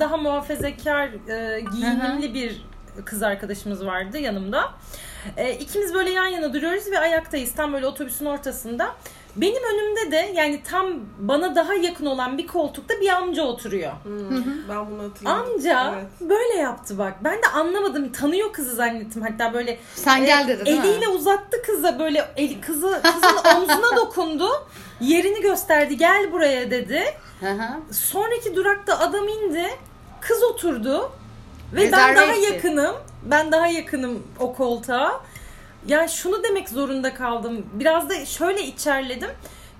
[0.00, 2.62] daha muhafazakar e, giyinimli bir
[3.04, 4.72] kız arkadaşımız vardı yanımda.
[5.36, 8.94] E, ikimiz böyle yan yana duruyoruz ve ayaktayız tam böyle otobüsün ortasında.
[9.36, 10.86] Benim önümde de yani tam
[11.18, 13.92] bana daha yakın olan bir koltukta bir amca oturuyor.
[14.02, 15.52] Hmm, ben bunu hatırlıyorum.
[15.54, 16.06] Amca Evet.
[16.20, 17.14] böyle yaptı bak.
[17.24, 18.12] Ben de anlamadım.
[18.12, 19.22] Tanıyor kızı zannettim.
[19.22, 21.12] Hatta böyle Sen e, gel dedi değil eliyle mi?
[21.12, 24.48] uzattı kıza böyle el, kızı kızın omzuna dokundu.
[25.00, 25.96] Yerini gösterdi.
[25.96, 27.02] Gel buraya dedi.
[27.40, 27.94] Hı hı.
[27.94, 29.68] Sonraki durakta adam indi.
[30.20, 31.12] Kız oturdu.
[31.72, 32.52] Ve Rezerve ben daha etti.
[32.52, 32.94] yakınım.
[33.22, 35.20] Ben daha yakınım o koltuğa.
[35.86, 37.66] yani şunu demek zorunda kaldım.
[37.72, 39.30] Biraz da şöyle içerledim.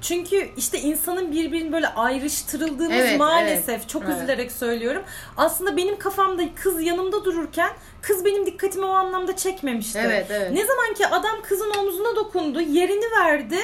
[0.01, 4.17] Çünkü işte insanın birbirini böyle ayrıştırıldığımız Evet, maalesef çok Evet.
[4.17, 5.03] üzülerek söylüyorum.
[5.37, 7.71] Aslında benim kafamda kız yanımda dururken
[8.03, 9.99] kız benim dikkatimi o anlamda çekmemişti.
[10.05, 10.53] Evet evet.
[10.53, 13.59] Ne zaman ki adam kızın omzuna dokundu, yerini verdi.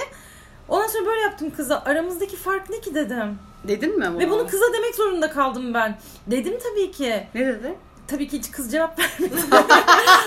[0.69, 1.83] Ondan sonra böyle yaptım kıza.
[1.87, 3.39] Aramızdaki fark ne ki dedim.
[3.69, 4.19] Dedin mi bunu?
[4.19, 5.99] Ve bunu kıza demek zorunda kaldım ben.
[6.27, 7.27] Dedim tabii ki.
[7.35, 7.75] Ne dedi?
[8.07, 9.35] Tabii ki hiç kız cevap vermedi.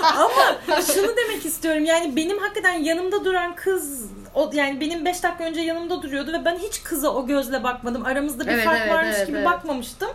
[0.03, 1.85] Ama şunu demek istiyorum.
[1.85, 4.05] Yani benim hakikaten yanımda duran kız
[4.37, 8.05] o yani benim 5 dakika önce yanımda duruyordu ve ben hiç kıza o gözle bakmadım.
[8.05, 9.47] Aramızda bir Evet, fark evet, varmış evet, gibi evet.
[9.47, 10.09] bakmamıştım.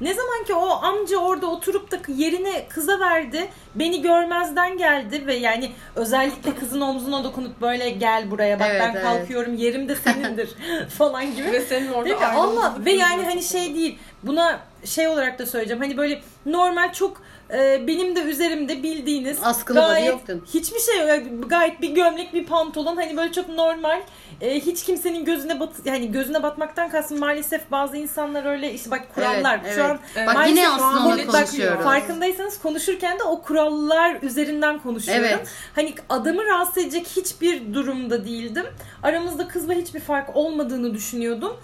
[0.00, 5.34] Ne zaman ki o amca orada oturup da yerine kıza verdi, beni görmezden geldi ve
[5.34, 9.02] yani özellikle kızın omzuna dokunup böyle gel buraya bak Evet, ben evet.
[9.02, 10.50] kalkıyorum yerim de senindir
[10.98, 11.52] falan gibi.
[11.52, 13.98] Ve senin orada Allah ve yani hani şey değil.
[14.22, 15.82] Buna şey olarak da söyleyeceğim.
[15.82, 17.22] Hani böyle normal çok
[17.52, 20.44] e, benim de üzerimde bildiğiniz Askılı gayet yoktu.
[20.54, 21.50] hiçbir şey yok.
[21.50, 24.00] Gayet bir gömlek, bir pantolon hani böyle çok normal.
[24.40, 29.14] E, hiç kimsenin gözüne bat yani gözüne batmaktan kastım maalesef bazı insanlar öyle işte bak
[29.14, 29.60] kurallar.
[29.64, 29.90] Evet, Şu evet.
[29.90, 30.28] an Evet.
[30.34, 31.84] Bak yine aslında onu bak, konuşuyoruz.
[31.84, 35.24] Farkındaysanız konuşurken de o kurallar üzerinden konuşuyorum.
[35.24, 35.48] Evet.
[35.74, 38.66] Hani adamı rahatsız edecek hiçbir durumda değildim.
[39.02, 41.56] Aramızda kızla hiçbir fark olmadığını düşünüyordum.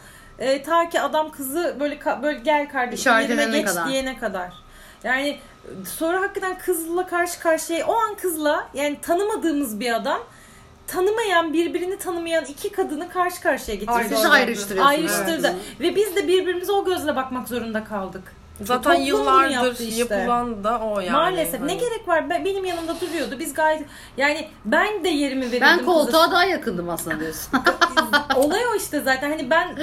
[0.43, 3.88] Ee, ta ki adam kızı böyle ka- böyle gel kardeşim İşaret geç kadar.
[3.88, 4.53] diyene kadar.
[5.05, 5.38] Yani
[5.99, 10.20] sonra hakikaten kızla karşı karşıya o an kızla yani tanımadığımız bir adam
[10.86, 13.90] tanımayan birbirini tanımayan iki kadını karşı karşıya getirdi.
[13.93, 14.09] Aynen.
[14.09, 14.30] Siz orada.
[14.30, 14.99] ayrıştırıyorsunuz.
[14.99, 15.47] Ayrıştırdı.
[15.47, 15.80] Evet.
[15.80, 18.32] Ve biz de birbirimize o gözle bakmak zorunda kaldık.
[18.61, 20.14] Zaten Toplum yıllardır işte.
[20.14, 21.11] yapılan da o yani.
[21.12, 22.30] Maalesef ne Hani- gerek var?
[22.30, 23.38] Ben, benim yanımda duruyordu.
[23.38, 23.82] Biz gayet
[24.16, 25.61] yani ben de yerimi verirdim.
[25.61, 25.90] Ben kıza.
[25.92, 27.53] koltuğa daha yakındım aslında diyorsun.
[28.36, 29.30] Olay o işte zaten.
[29.30, 29.76] Hani ben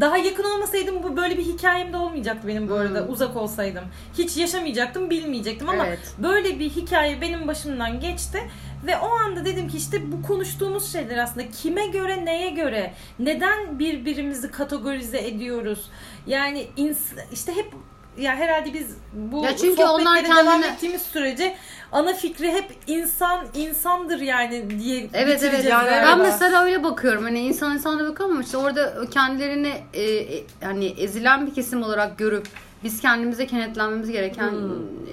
[0.00, 3.00] daha yakın olmasaydım bu böyle bir hikayem de olmayacaktı benim bu arada.
[3.00, 3.12] Hmm.
[3.12, 3.84] Uzak olsaydım.
[4.18, 6.14] Hiç yaşamayacaktım, bilmeyecektim ama Evet.
[6.18, 8.50] böyle bir hikaye benim başımdan geçti.
[8.86, 13.78] Ve o anda dedim ki işte bu konuştuğumuz şeyler aslında kime göre neye göre neden
[13.78, 15.90] birbirimizi kategorize ediyoruz?
[16.26, 17.72] Yani ins- işte hep
[18.18, 21.56] ya herhalde biz bu Ya çünkü onlar sohbetlere devam kendine- ettiğimiz sürece
[21.92, 25.64] ana fikri hep insan insandır yani diye Evet evet.
[25.64, 26.06] Yani galiba.
[26.06, 27.22] Ben mesela öyle bakıyorum.
[27.24, 32.18] Hani insan insana bakıyorum ama işte orada kendilerini e, e, hani ezilen bir kesim olarak
[32.18, 32.46] görüp
[32.84, 34.52] biz kendimize kenetlenmemiz gereken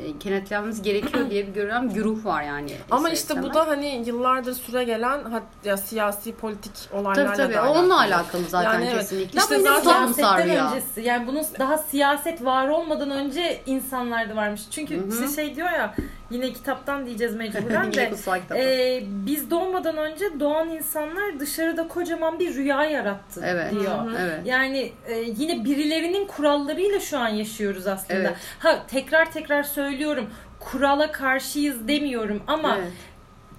[0.06, 2.72] e, kenetlenmemiz gerekiyor diye bir görülen bir güruh var yani.
[2.92, 7.38] Ama ister işte bu da hani yıllardır süre gelen hat- ya siyasi politik olaylarla tabii
[7.54, 9.00] tabii da onunla alakalı zaten Yani evet.
[9.00, 9.40] kesinlikle.
[9.40, 9.82] İşte Ama zaten
[10.14, 10.72] siyasetten rüya.
[10.72, 14.62] öncesi yani bunun daha siyaset var olmadan önce insanlarda varmış.
[14.72, 15.10] Çünkü Hı hı.
[15.26, 15.96] işte şey diyor ya
[16.32, 18.12] yine kitaptan diyeceğiz mecburen de
[18.56, 23.72] e, biz doğmadan önce doğan insanlar dışarıda kocaman bir rüya yarattı Evet.
[23.72, 23.98] diyor.
[24.06, 24.18] Hı hı.
[24.20, 24.40] Evet.
[24.46, 28.20] Yani e, yine birilerinin kurallarıyla şu an yaşıyoruz aslında.
[28.20, 28.36] Evet.
[28.60, 30.30] Ha tekrar tekrar söylüyorum.
[30.60, 32.92] Kurala karşıyız demiyorum ama Evet.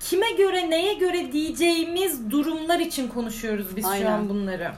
[0.01, 4.07] kime göre neye göre diyeceğimiz durumlar için konuşuyoruz biz şu Aynen.
[4.12, 4.71] an bunları.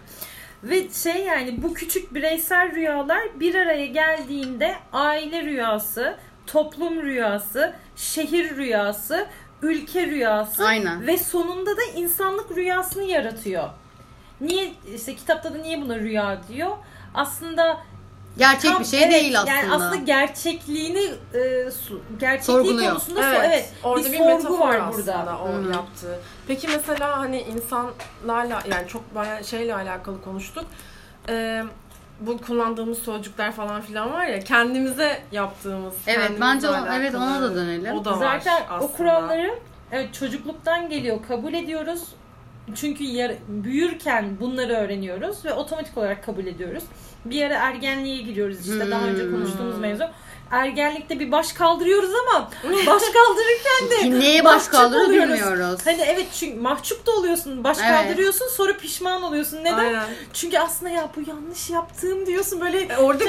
[0.62, 6.16] Ve şey yani bu küçük bireysel rüyalar bir araya geldiğinde aile rüyası,
[6.47, 9.26] toplum rüyası, şehir rüyası,
[9.62, 11.07] ülke rüyası Aynen.
[11.07, 13.68] ve sonunda da insanlık rüyasını yaratıyor.
[14.40, 16.70] Niye işte kitapta da niye buna rüya diyor?
[17.14, 17.80] Aslında
[18.38, 19.55] Gerçek tam- bir şey evet, değil aslında.
[19.57, 22.88] Yani aslında gerçekliği e, su- gerçekliği Sorguluyor.
[22.90, 25.38] konusunda so- Evet, evet, orada bir, bir, sorgu metafor var aslında burada.
[25.38, 25.72] o Hı.
[25.72, 26.18] yaptığı.
[26.47, 30.64] Peki mesela hani insanlarla yani çok bayağı şeyle alakalı konuştuk.
[31.28, 31.64] Ee,
[32.26, 35.94] bu kullandığımız sözcükler falan filan var ya kendimize yaptığımız.
[36.06, 37.94] Evet bence o, evet ona da dönelim.
[37.94, 38.84] O da var Zaten aslında.
[38.84, 39.54] o kuralları
[39.92, 42.02] evet çocukluktan geliyor kabul ediyoruz.
[42.74, 46.84] Çünkü yar- büyürken bunları öğreniyoruz ve otomatik olarak kabul ediyoruz.
[47.24, 49.32] Bir ara ergenliğe giriyoruz işte daha önce Hmm.
[49.32, 50.04] konuştuğumuz mevzu.
[50.53, 52.50] Ergenlikte bir baş kaldırıyoruz ama
[52.86, 55.80] baş kaldırırken de neye baş kaldırır bilmiyoruz.
[55.84, 57.64] Hani evet çünkü mahcup da oluyorsun.
[57.64, 57.90] Baş Evet.
[57.90, 59.59] kaldırıyorsun sonra pişman oluyorsun.
[59.64, 59.78] Neden?
[59.78, 60.05] Aynen.
[60.32, 63.24] Çünkü aslında ya bu yanlış yaptığım diyorsun böyle E, orada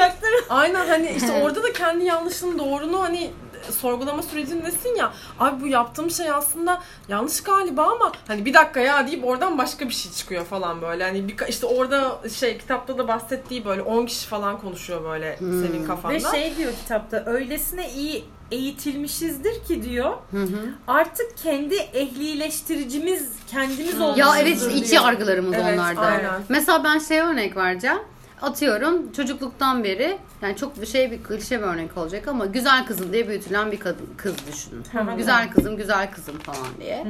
[0.49, 3.31] Aynen hani işte orada da kendi yanlışının doğrunu hani
[3.71, 5.13] sorgulama sürecindesin ya.
[5.39, 9.89] Abi bu yaptığım şey aslında yanlış galiba ama hani bir dakika ya deyip oradan başka
[9.89, 11.03] bir şey çıkıyor falan böyle.
[11.03, 15.63] Hani bir, işte orada şey kitapta da bahsettiği böyle 10 kişi falan konuşuyor böyle Hmm.
[15.65, 16.15] senin kafanda.
[16.15, 20.69] Ve şey diyor kitapta öylesine iyi eğitilmişizdir ki diyor Hı hı.
[20.87, 25.03] artık kendi ehlileştiricimiz kendimiz olmuşuzdur Ya evet işte iç diyor.
[25.03, 26.01] yargılarımız Evet, onlarda.
[26.01, 26.41] aynen.
[26.49, 27.99] Mesela ben şey örnek vereceğim.
[28.43, 33.27] Atıyorum çocukluktan beri yani çok şey bir klişe bir örnek olacak ama güzel kızım diye
[33.27, 35.17] büyütülen bir kadın kız düşünün.
[35.17, 37.05] Güzel kızım, güzel kızım falan diye.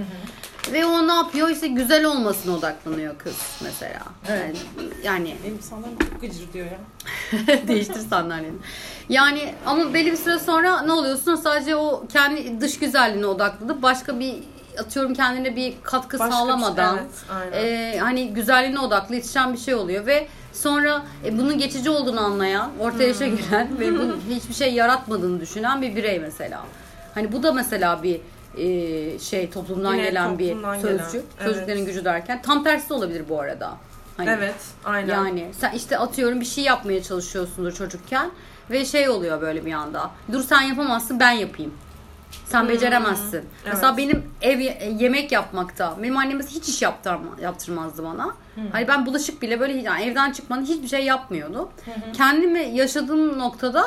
[0.73, 1.49] Ve o ne yapıyor?
[1.49, 4.01] İşte güzel olmasına odaklanıyor kız mesela.
[4.29, 4.57] Evet.
[4.77, 7.67] Yani, yani Benim sanırım çok gıcır diyor ya.
[7.67, 8.57] Değiştir sandalyeni.
[9.09, 11.35] Yani ama belli bir süre sonra ne oluyorsun?
[11.35, 14.35] Sadece o kendi dış güzelliğine odaklanıp başka bir
[14.79, 17.11] atıyorum kendine bir katkı Başka şey- sağlamadan evet,
[17.53, 17.65] aynen.
[17.67, 22.71] e, hani güzelliğine odaklı yetişen bir şey oluyor ve sonra e, bunun geçici olduğunu anlayan,
[22.79, 23.37] orta yaşa Hmm.
[23.37, 26.65] giren ve bunun hiçbir şey yaratmadığını düşünen bir birey mesela.
[27.13, 28.21] Hani bu da mesela bir
[28.57, 31.11] e, şey toplumdan Yine gelen bir toplumdan sözcük.
[31.39, 31.87] gelen, Sözcüklerin evet.
[31.87, 33.73] gücü derken tam tersi de olabilir bu arada.
[34.17, 35.13] Hani evet, aynen.
[35.13, 38.31] yani sen işte atıyorum bir şey yapmaya çalışıyorsundur çocukken
[38.71, 40.11] ve şey oluyor böyle bir anda.
[40.31, 41.73] Dur sen yapamazsın ben yapayım.
[42.45, 43.45] Sen beceremezsin.
[43.65, 43.97] Mesela evet.
[43.97, 48.35] benim ev ye- yemek yapmakta benim annem mesela hiç iş yaptırma, yaptırmazdı bana.
[48.71, 51.69] Hani ben bulaşık bile böyle yani evden çıkmadan hiçbir şey yapmıyordu.
[52.13, 53.83] Kendimi yaşadığım noktada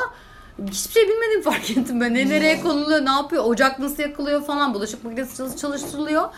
[0.71, 2.13] hiçbir şey bilmediğimi fark ettim ben.
[2.13, 6.29] Ne nereye konuluyor, ne yapıyor, ocak nasıl yakılıyor falan, bulaşık makinesi çalıştırılıyor.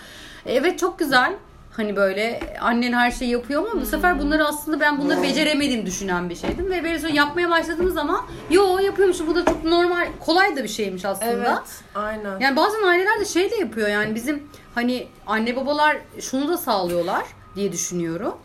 [0.45, 1.34] Evet çok güzel.
[1.72, 6.30] Hani böyle annen her şeyi yapıyor ama bu sefer bunları aslında ben bunları beceremediğimi düşünen
[6.30, 6.72] bir şeydim.
[6.72, 10.68] Ve böyle sonra yapmaya başladığım zaman yo yapıyormuşum bu da çok normal kolay da bir
[10.70, 11.32] şeymiş aslında.
[11.32, 12.40] Evet, aynen.
[12.40, 14.44] Yani bazen aileler de şey de yapıyor yani bizim
[14.76, 18.36] hani anne babalar şunu da sağlıyorlar diye düşünüyorum.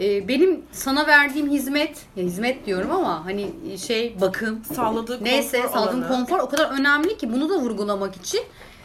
[0.00, 5.74] Ee, benim sana verdiğim hizmet, ya hizmet diyorum ama hani şey bakım, Sağladığı neyse konfor
[5.78, 6.08] sağladığım alanı.
[6.08, 8.40] konfor o kadar önemli ki bunu da vurgulamak için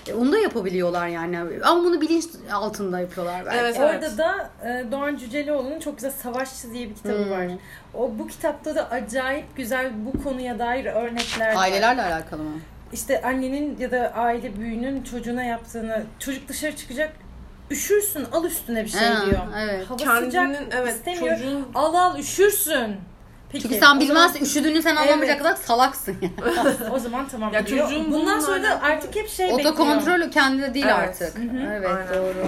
[0.08, 1.39] e, onu da yapabiliyorlar yani.
[1.64, 3.58] Ama bunu bilinç altında yapıyorlar belki.
[3.60, 7.32] Evet, Orada da e, Doğan Cüceloğlu'nun çok güzel Savaşçı diye bir kitabı Hmm.
[7.32, 7.47] var.
[7.93, 11.62] O bu kitapta da acayip güzel bu konuya dair örnekler var.
[11.64, 12.51] Ailelerle alakalı mı?
[12.93, 17.14] İşte annenin ya da aile büyüğünün çocuğuna yaptığını, çocuk dışarı çıkacak,
[17.72, 19.39] üşürsün al üstüne bir şey Ha, diyor.
[19.60, 19.89] evet.
[19.89, 21.38] Hava Kendinin sıcak evet istemiyor.
[21.38, 22.95] çocuğun Al al üşürsün.
[23.54, 25.38] Peki, Çünkü sen bilmezsin üşüdüğünü sen anlamayacak Evet.
[25.43, 26.56] kadar salaksın yani.
[26.56, 27.89] zaman- o zaman tamam Ya diyor.
[27.89, 29.70] çocuğun Bundan sonra da artık hep şey bekliyor.
[29.72, 30.95] Otokontrol kendine değil Evet.
[30.95, 31.34] artık.
[31.72, 32.08] Evet Aynen.
[32.24, 32.47] doğru.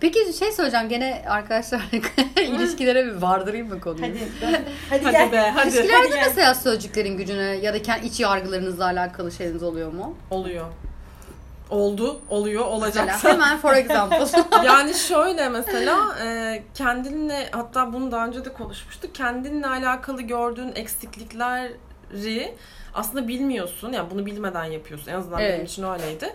[0.00, 1.80] Peki şey söyleyeceğim gene arkadaşlar
[2.42, 4.02] ilişkilere bir vardırayım mı konuyu?
[4.02, 4.18] Hadi,
[4.90, 5.32] hadi, hadi gel.
[5.32, 5.68] be hadi.
[5.68, 6.22] İlişkilerde gel.
[6.26, 10.14] mesela sözcüklerin gücüne ya da kendi iç yargılarınızla alakalı şeyiniz oluyor mu?
[10.30, 10.66] Oluyor.
[11.74, 13.06] Oldu, oluyor, olacak.
[13.06, 14.26] Mesela hemen for example.
[14.64, 19.14] yani şöyle mesela e, kendinle hatta bunu daha önce de konuşmuştuk.
[19.14, 22.54] Kendinle alakalı gördüğün eksiklikleri
[22.94, 23.92] aslında bilmiyorsun.
[23.92, 25.10] Yani bunu bilmeden yapıyorsun.
[25.10, 25.70] En azından benim Evet.
[25.70, 26.34] için öyleydi.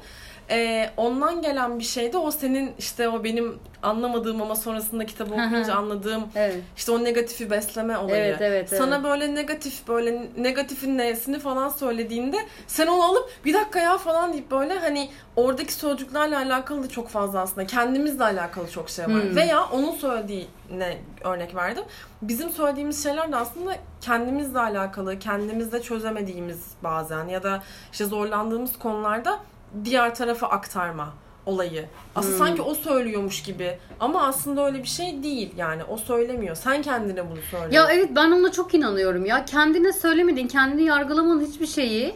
[0.52, 5.34] E, ondan gelen bir şey de o senin işte o benim anlamadığım ama sonrasında kitabı
[5.34, 6.64] okuyunca anladığım evet.
[6.78, 8.24] işte o negatifi besleme olayı.
[8.24, 9.06] Evet, evet, Sana evet.
[9.06, 12.38] böyle negatif böyle negatifin nesini falan söylediğinde
[12.68, 17.10] sen onu alıp bir dakika ya falan deyip böyle hani oradaki sözcüklerle alakalı da çok
[17.10, 19.24] fazla aslında kendimizle alakalı çok şey var.
[19.24, 19.36] Hmm.
[19.36, 21.84] Veya onun söylediğine örnek verdim.
[22.22, 29.39] Bizim söylediğimiz şeyler de aslında kendimizle alakalı, kendimizde çözemediğimiz bazen ya da işte zorlandığımız konularda
[29.86, 31.14] diğer tarafa aktarma
[31.46, 31.86] olayı.
[32.16, 32.48] Aslında Hmm.
[32.48, 35.84] sanki o söylüyormuş gibi ama aslında öyle bir şey değil yani.
[35.84, 36.56] O söylemiyor.
[36.56, 37.76] Sen kendine bunu söylüyorsun.
[37.76, 39.46] Ya evet ben ona çok inanıyorum ya.
[39.46, 42.16] Kendine söylemediğin, kendini yargılamanın hiçbir şeyi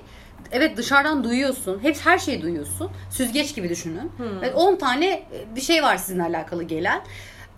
[0.51, 1.79] evet dışarıdan duyuyorsun.
[1.83, 2.91] Hep her şeyi duyuyorsun.
[3.11, 4.11] Süzgeç gibi düşünün.
[4.43, 7.01] Evet, 10 tane e, bir şey var sizinle alakalı gelen.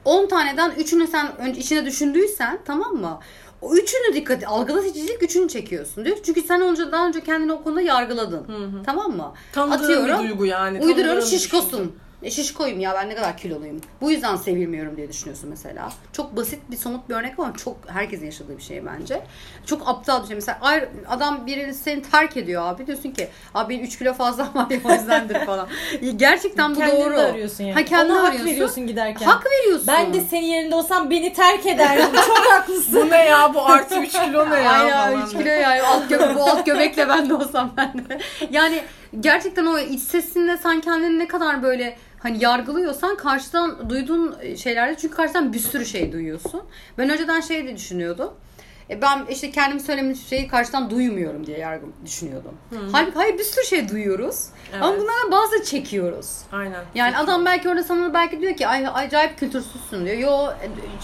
[0.06, 3.20] 10 taneden 3'ünü sen önce içine düşündüysen tamam mı?
[3.66, 6.06] O üçünü dikkat algılatıcılık üçünü çekiyorsun.
[6.06, 6.18] Diyor.
[6.26, 8.46] Çünkü sen önce daha önce kendini o konuda yargıladın.
[8.86, 9.34] Tamam mı?
[9.54, 10.82] Tanıdığın bir duygu yani.
[10.82, 11.96] Uyduruyorum bir şişkosun.
[12.26, 13.82] E şişkoyum ya ben ne kadar kiloluyum.
[14.02, 15.90] Bu yüzden sevilmiyorum diye düşünüyorsun mesela.
[16.14, 19.22] Çok basit bir somut bir örnek ama çok herkesin yaşadığı bir şey bence.
[19.66, 20.36] Çok aptal bir şey.
[20.36, 20.60] Mesela
[21.08, 22.88] adam biri seni terk ediyor abi.
[22.88, 25.68] Diyorsun ki abi benim 3 kilo fazla var ya o yüzdendir falan.
[26.16, 27.18] Gerçekten bu Kendini doğru.
[27.18, 27.74] de arıyorsun yani.
[27.74, 28.50] Ha, kendini Ona hak arıyorsun.
[28.52, 29.26] veriyorsun giderken.
[29.26, 29.88] Hak veriyorsun.
[29.88, 32.06] Ben de senin yerinde olsam beni terk ederdim.
[32.28, 32.94] Çok haklısın.
[32.96, 34.72] Bu ne ya bu artı 3 kilo ne ya?
[34.72, 38.20] Aynen falan 3 kilo yani alt göbek, bu alt göbekle ben de olsam ben de.
[38.52, 38.82] Yani
[39.20, 45.16] gerçekten o iç sesinde sen kendini ne kadar böyle hani yargılıyorsan karşıdan duyduğun şeylerde çünkü
[45.16, 46.62] karşıdan bir sürü şey duyuyorsun.
[46.98, 48.34] Ben önceden şey de düşünüyordum.
[48.90, 52.58] E ben işte kendimi söylemiş şeyi karşıdan duymuyorum diye yargı düşünüyordum.
[52.92, 54.46] Halbuki hayır bir sürü şey duyuyoruz.
[54.82, 55.02] Ama Evet.
[55.02, 56.38] bunlardan bazı çekiyoruz.
[56.52, 56.84] Aynen.
[56.96, 60.18] Yani adam belki orada sana belki diyor ki ay acayip kültürsüzsün diyor.
[60.18, 60.52] Yo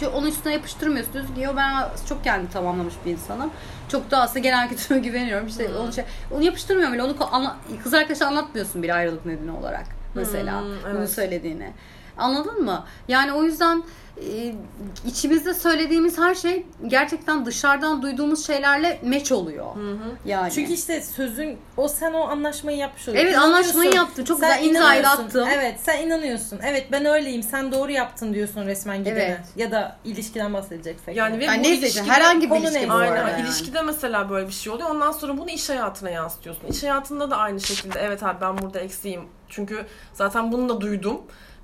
[0.01, 1.74] e, onun üstüne yapıştırmıyorsun diyorsun ki yo ben
[2.09, 3.51] çok kendi tamamlamış bir insanım.
[3.92, 5.48] Çok da aslında genel kültürüme güveniyorum.
[5.48, 7.04] İşte onu şey onu yapıştırmıyorum bile.
[7.04, 9.86] Onu anla, kız arkadaşa anlatmıyorsun bile ayrılık nedeni olarak
[10.16, 11.10] mesela Hmm, bunu evet.
[11.10, 11.72] söylediğini.
[12.22, 12.86] Anladın mı?
[13.07, 13.84] Yani o yüzden
[14.17, 14.53] e,
[15.05, 19.65] içimizde söylediğimiz her şey gerçekten dışarıdan duyduğumuz şeylerle meç oluyor.
[20.26, 20.51] Yani.
[20.51, 23.28] Çünkü işte sözün o sen o anlaşmayı yapmış oluyorsun.
[23.30, 24.24] Evet, anlaşmayı yaptın.
[24.24, 25.39] Çok Sen güzel imzayı da inanıyorsun.
[25.39, 25.47] attım.
[25.53, 26.59] Evet sen inanıyorsun.
[26.63, 27.43] Evet ben öyleyim.
[27.43, 29.19] Sen doğru yaptın diyorsun resmen gidene.
[29.24, 29.39] Evet.
[29.55, 31.15] Ya da ilişkiden bahsedeceksek.
[31.17, 32.89] Yani ve Yani bu neyse ilişkide- herhangi bir ilişki ne?
[32.89, 33.11] bu Aynen.
[33.11, 33.41] arada yani.
[33.41, 34.89] İlişkide mesela böyle bir şey oluyor.
[34.89, 36.67] Ondan sonra bunu iş hayatına yansıtıyorsun.
[36.67, 39.22] İş hayatında da aynı şekilde evet abi ben burada eksiğim.
[39.49, 41.22] Çünkü zaten bunu da duydum.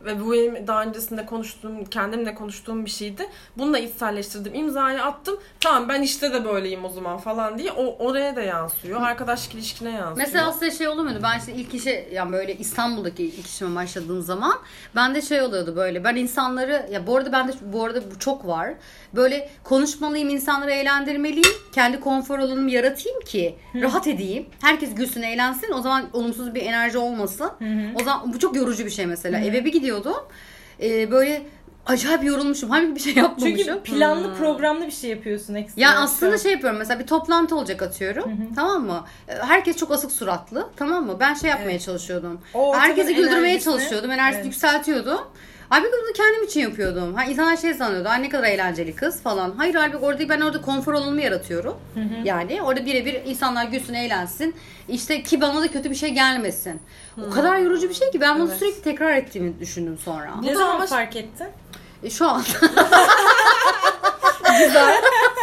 [0.08, 3.30] Ve bu benim daha öncesinde konuştuğum, kendimle konuştuğum bir şeydi.
[3.58, 4.56] Bunu da içselleştirdim.
[4.56, 5.40] imzayı attım.
[5.60, 7.72] Tamam ben işte de böyleyim o zaman falan diye.
[7.72, 9.02] O oraya da yansıyor.
[9.02, 10.18] Arkadaşlık ilişkine yansıyor.
[10.18, 11.20] Mesela size şey olur muydu?
[11.24, 14.54] Ben işte ilk işe yani böyle İstanbul'daki ilk işime başladığım zaman
[14.96, 16.04] ben de şey oluyordu böyle.
[16.04, 18.74] Ben insanları ya bu arada ben de bu arada bu çok var.
[19.16, 21.56] Böyle konuşmalıyım, insanları eğlendirmeliyim.
[21.72, 24.46] Kendi konfor alanımı yaratayım ki rahat edeyim.
[24.62, 25.72] Herkes gülsün, eğlensin.
[25.72, 27.52] O zaman olumsuz bir enerji olmasın.
[28.02, 29.40] O zaman bu çok yorucu bir şey mesela.
[29.40, 30.24] Eve bir gidiyordum.
[30.82, 31.42] Ee, böyle
[31.86, 32.70] acayip yorulmuşum.
[32.70, 33.58] Halbuki bir şey yapmamışım.
[33.58, 35.82] Çünkü planlı programlı bir şey yapıyorsun ekstra.
[35.82, 38.32] Ya aslında şey yapıyorum mesela bir toplantı olacak atıyorum.
[38.56, 39.06] Tamam mı?
[39.28, 40.70] Ee, Herkes çok asık suratlı.
[40.76, 41.18] Tamam mı?
[41.20, 42.42] Ben şey yapmaya çalışıyordum.
[42.54, 44.12] O Herkesi güldürmeye enerjisini- çalışıyordum.
[44.12, 44.54] Enerjisini Evet.
[44.54, 45.20] yükseltiyordum.
[45.70, 47.14] Halbuki bunu kendim için yapıyordum.
[47.16, 48.10] Ha, insanlar şey sanıyordu.
[48.10, 49.54] Ay ne kadar eğlenceli kız falan.
[49.58, 51.78] Hayır halbuki orada ben orada konfor alanımı yaratıyorum.
[52.24, 54.56] Yani orada birebir insanlar gülsün, eğlensin.
[54.90, 56.82] İşte ki bana da kötü bir şey gelmesin.
[57.28, 58.60] O kadar yorucu bir şey ki ben bunu Evet.
[58.60, 60.32] sürekli tekrar ettiğimi düşündüm sonra.
[60.44, 61.48] ne zaman ama- fark ettin?
[62.04, 62.42] E, şu an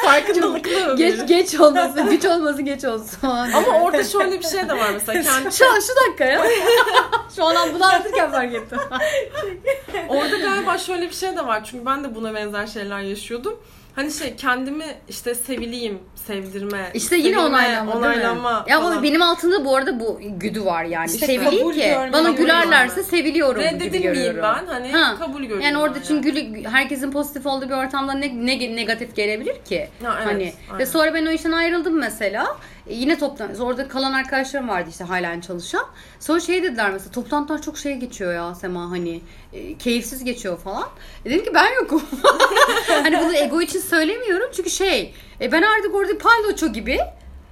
[0.04, 3.18] farkındalıklı geç geç olması, güç olması geç olsun.
[3.22, 5.22] Ama orada şöyle bir şey de var mesela.
[5.42, 6.44] Kendi, Şu an şu dakika ya.
[7.36, 8.78] şu an bunu anlatırken fark ettim.
[10.08, 11.64] Orada galiba şöyle bir şey de var.
[11.64, 13.60] Çünkü ben de buna benzer şeyler yaşıyordum.
[13.96, 16.90] Hani şey kendimi işte sevileyim, sevdirme.
[16.94, 18.06] İşte yine sevilme, onaylanma, değil mi?
[18.08, 19.02] onaylanma Ya falan.
[19.02, 21.06] benim altında bu arada bu güdü var yani.
[21.10, 23.08] İşte Sevileyim ki bana gülerlerse görme.
[23.10, 24.42] seviliyorum gibi Reddedilmeyeyim görüyorum.
[24.42, 24.66] ben.
[24.72, 25.16] Hani Ha.
[25.18, 25.64] kabul görüyorum.
[25.64, 29.88] Yani orada çünkü gülü- herkesin pozitif olduğu bir ortamda ne, ne negatif gelebilir ki?
[30.02, 30.84] Ha, evet, hani ve aynen.
[30.84, 32.56] sonra ben o işten ayrıldım mesela.
[32.86, 35.84] E, yine toplantı orada kalan arkadaşlarım vardı işte halen çalışan.
[36.20, 39.20] Sonra şey dediler mesela toplantılar çok şey geçiyor ya Sema hani
[39.54, 40.88] e, keyifsiz geçiyor falan.
[41.24, 42.02] E, dedim ki ben yokum.
[42.88, 46.98] hani bunu ego için söylemiyorum çünkü şey e, ben artık orada palyaço gibi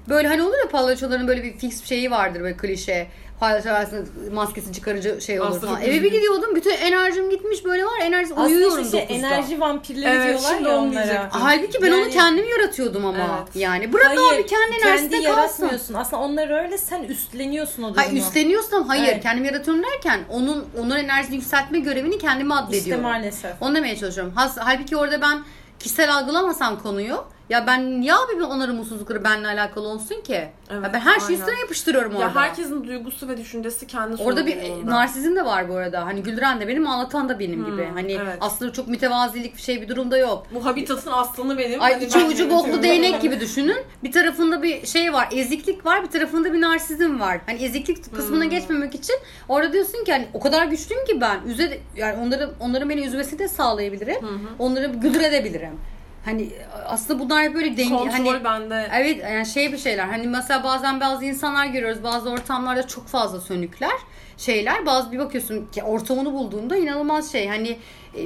[0.09, 3.07] böyle hani olur ya palyaçoların böyle bir fix şeyi vardır böyle klişe.
[3.41, 4.01] Palyaço arasında
[4.33, 5.83] maskesi çıkarıcı şey olur Aslında falan.
[5.83, 9.13] Eve bir gidiyordum bütün enerjim gitmiş böyle var enerji Aslında uyuyorum işte 9'da.
[9.15, 11.05] enerji vampirleri Evet, diyorlar şimdi ya onu onlara.
[11.05, 11.41] diyecektim.
[11.41, 13.39] Halbuki ben onu Yani- kendim yaratıyordum ama.
[13.45, 13.57] Evet.
[13.57, 15.63] Yani bırak abi kendi enerjisinde kendi kalsın.
[15.63, 15.95] yaratmıyorsun.
[15.95, 18.01] Aslında onlar öyle sen üstleniyorsun o durumu.
[18.07, 19.23] Hayır üstleniyorsam hayır Evet.
[19.23, 23.03] kendim yaratıyorum derken onun onun enerjisini yükseltme görevini kendime İşte addediyorum.
[23.03, 23.51] maalesef.
[23.63, 24.33] Onu demeye çalışıyorum.
[24.37, 25.45] Has, halbuki orada ben
[25.79, 30.49] kişisel algılamasam konuyu ya ben niye abi bir onların mutsuzlukları benimle alakalı olsun ki?
[30.71, 31.41] Evet, Ya ben her şeyi aynen.
[31.41, 32.25] üstüne yapıştırıyorum orada.
[32.25, 34.91] Ya herkesin duygusu ve düşüncesi kendi Orada bir sorumluluğunda.
[34.91, 36.07] narsizm de var bu arada.
[36.07, 37.89] Hani güldüren de benim, ağlatan da benim gibi.
[37.95, 38.37] Hani evet.
[38.41, 40.47] aslında çok mütevazilik bir şey bir durumda yok.
[40.55, 41.83] Bu habitatın aslanı benim.
[41.83, 43.79] Ay Hani ben ucu boklu değnek gibi düşünün.
[44.05, 47.41] Bir tarafında bir şey var, eziklik var, bir tarafında bir narsizm var.
[47.47, 49.17] Hani eziklik kısmına geçmemek için
[49.49, 53.39] orada diyorsun ki hani o kadar güçlüyüm ki ben üze yani onları onların beni üzmesi
[53.39, 54.17] de sağlayabilirim.
[54.59, 55.81] Onları güldürebilirim.
[56.25, 56.49] Hani
[56.87, 58.89] aslında bunlar hep böyle denge Kontrol hani bende.
[58.95, 60.05] Evet yani şey bir şeyler.
[60.07, 62.03] Hani mesela bazen bazı insanlar görüyoruz.
[62.05, 63.93] Bazı ortamlarda çok fazla sönükler
[64.39, 64.87] şeyler.
[64.87, 67.49] Bazı bir bakıyorsun ki ortamını bulduğunda inanılmaz şey.
[67.49, 67.79] Hani
[68.17, 68.21] e,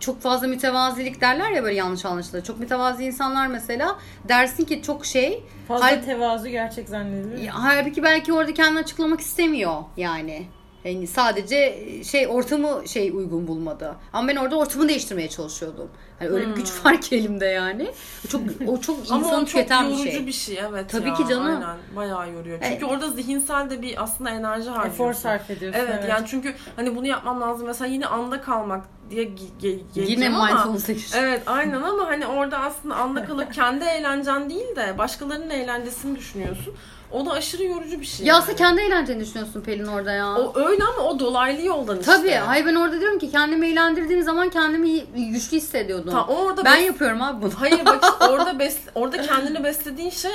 [0.00, 2.44] çok fazla mütevazilik derler ya böyle yanlış anlaşılır.
[2.44, 3.96] Çok mütevazi insanlar mesela
[4.28, 5.44] dersin ki çok şey.
[5.68, 7.38] Fazla hal- tevazu gerçek zannedilir.
[7.42, 10.46] ya, halbuki belki orada kendini açıklamak istemiyor yani.
[10.86, 13.94] Yani sadece şey ortamı şey uygun bulmadı.
[14.12, 15.88] Ama ben orada ortamı değiştirmeye çalışıyordum.
[16.18, 17.90] Hani öyle bir güç var ki elimde yani.
[18.28, 20.26] Çok o çok Ama insanı çok tüketen bir yorucu şey.
[20.26, 21.46] bir şey evet Tabii ya, ki canım.
[21.46, 22.58] Aynen bayağı yoruyor.
[22.62, 22.92] Çünkü Evet.
[22.92, 24.90] orada zihinsel de bir aslında enerji harcıyorsun.
[25.04, 25.80] Efor sarf ediyorsun.
[25.80, 30.28] Evet, yani çünkü hani bunu yapmam lazım mesela yine anda kalmak diye ge- ge- Yine
[30.28, 31.10] ama mindfulness'a gir.
[31.16, 36.74] Evet aynen ama hani orada aslında anda kalıp kendi eğlencen değil de başkalarının eğlencesini düşünüyorsun.
[37.12, 38.26] O da aşırı yorucu bir şey.
[38.26, 40.34] Ya sen kendi eğlenceni düşünüyorsun Pelin orada ya.
[40.34, 42.12] O öyle ama o dolaylı yoldan işte.
[42.12, 42.30] Tabii.
[42.30, 45.00] Hayır ben orada diyorum ki kendimi eğlendirdiğim zaman kendimi
[45.32, 46.10] güçlü hissediyordum.
[46.12, 47.52] Ta, orada ben bes- yapıyorum abi bunu.
[47.58, 50.30] Hayır bak işte orada bes orada kendini beslediğin şey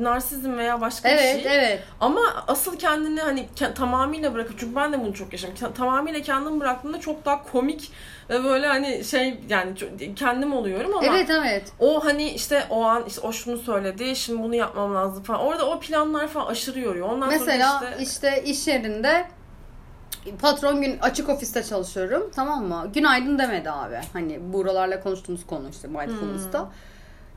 [0.00, 1.56] narsizm veya başka evet bir şey.
[1.58, 1.82] evet.
[2.00, 5.54] Ama asıl kendini hani ke- tamamıyla bırakıp çünkü ben de bunu çok yaşadım.
[5.60, 7.92] Ke- tamamıyla kendimi bıraktığımda çok daha komik
[8.30, 9.74] ve böyle hani şey yani
[10.16, 11.72] kendim oluyorum ama Evet evet.
[11.78, 15.40] o hani işte o an işte o şunu söyledi şimdi bunu yapmam lazım falan.
[15.40, 17.08] Orada o planlar falan aşırı yoruyor.
[17.08, 19.26] Ondan Mesela sonra işte, işte iş yerinde
[20.40, 22.90] patron gün açık ofiste çalışıyorum tamam mı?
[22.94, 24.00] Günaydın demedi abi.
[24.12, 26.60] Hani buralarla konuştuğumuz konu işte mindfulness'ta.
[26.60, 26.68] Hmm.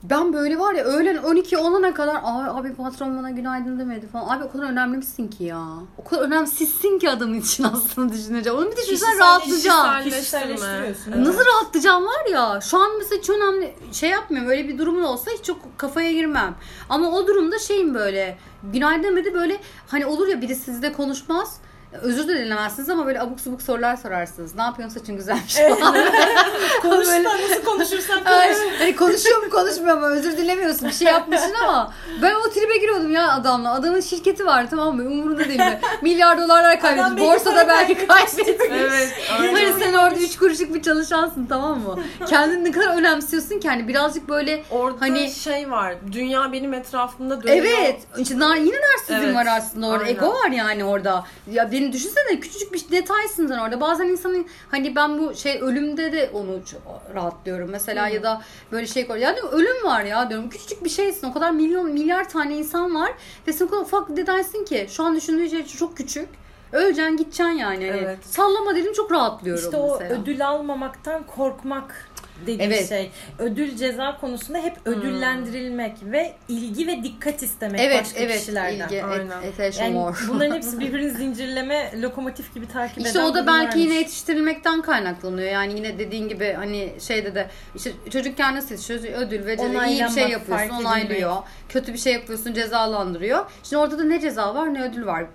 [0.03, 4.37] Ben böyle var ya öğlen 12 olana kadar abi, abi patron bana günaydın demedi falan.
[4.37, 5.65] Abi o kadar önemli misin ki ya?
[5.97, 8.51] O kadar önemsizsin ki adamın için aslında düşününce.
[8.51, 10.03] Onu bir düşünsen rahatlayacağım.
[10.03, 11.11] Kişiselleştiriyorsun.
[11.11, 11.27] Evet.
[11.27, 12.61] Nasıl rahatlayacağım var ya.
[12.61, 14.49] Şu an mesela hiç önemli şey yapmıyorum.
[14.51, 16.55] Öyle bir durumun olsa hiç çok kafaya girmem.
[16.89, 18.37] Ama o durumda şeyim böyle.
[18.63, 21.57] Günaydın demedi böyle hani olur ya biri sizde konuşmaz.
[22.01, 24.55] Özür de dilemezsiniz ama böyle abuk subuk sorular sorarsınız.
[24.55, 25.95] Ne yapıyorsun saçın güzelmiş falan.
[26.81, 28.79] Konuş Böyle- nasıl konuşursan Ay, konuş.
[28.79, 33.11] hani konuşuyor mu konuşmuyor mu özür dilemiyorsun bir şey yapmışsın ama ben o tribe giriyordum
[33.11, 33.73] ya adamla.
[33.73, 35.79] Adamın şirketi var tamam mı umurunda değil mi?
[36.01, 37.21] Milyar dolarlar kaybetmiş.
[37.23, 38.67] Borsada belki kaybetmiş.
[38.71, 39.13] Evet.
[39.29, 41.99] Hani sen orada üç kuruşluk bir çalışansın tamam mı?
[42.29, 45.95] Kendini ne kadar önemsiyorsun ki hani birazcık böyle Orada Hani- şey var.
[46.11, 47.65] Dünya benim etrafımda dönüyor.
[47.65, 48.01] Evet.
[48.17, 50.03] İşte yine narsizm Evet, var aslında orada.
[50.03, 50.15] aynen.
[50.15, 51.23] Ego var yani orada.
[51.51, 53.81] Ya beni düşünsene küçücük bir detaysın sen orada.
[53.81, 56.61] Bazen insanın hani ben bu şey ölümde de onu
[57.15, 57.69] rahatlıyorum.
[57.69, 59.19] Mesela ya da böyle şey koy.
[59.19, 60.49] Yani ölüm var ya diyorum.
[60.49, 61.27] Küçücük bir şeysin.
[61.27, 63.11] O kadar milyon milyar tane insan var
[63.47, 66.29] ve sen o kadar ufak detaysın ki şu an düşündüğün şey çok küçük.
[66.71, 67.87] Öleceksin gideceksin yani.
[67.91, 68.25] Hani Evet.
[68.25, 70.21] Sallama dedim çok rahatlıyorum İşte o mesela.
[70.21, 72.09] ödül almamaktan korkmak
[72.41, 72.89] dediği Evet.
[72.89, 73.11] şey.
[73.39, 78.85] Ödül ceza konusunda hep ödüllendirilmek ve ilgi ve dikkat istemek evet başka evet kişilerden.
[78.85, 79.29] ilgi, et, Aynen.
[79.51, 80.15] attention Yani more.
[80.29, 85.51] bunların hepsi birbirini zincirleme lokomotif gibi takip eden İşte o da belki yine yetiştirilmekten kaynaklanıyor.
[85.51, 89.05] Yani yine dediğin gibi hani şeyde de işte çocukken nasıl yetişiyoruz?
[89.05, 89.85] Ödül ve ceza.
[89.85, 91.35] iyi bir şey yapıyorsun onaylıyor.
[91.69, 93.45] Kötü bir şey yapıyorsun cezalandırıyor.
[93.63, 95.25] Şimdi orada da ne ceza var ne ödül var.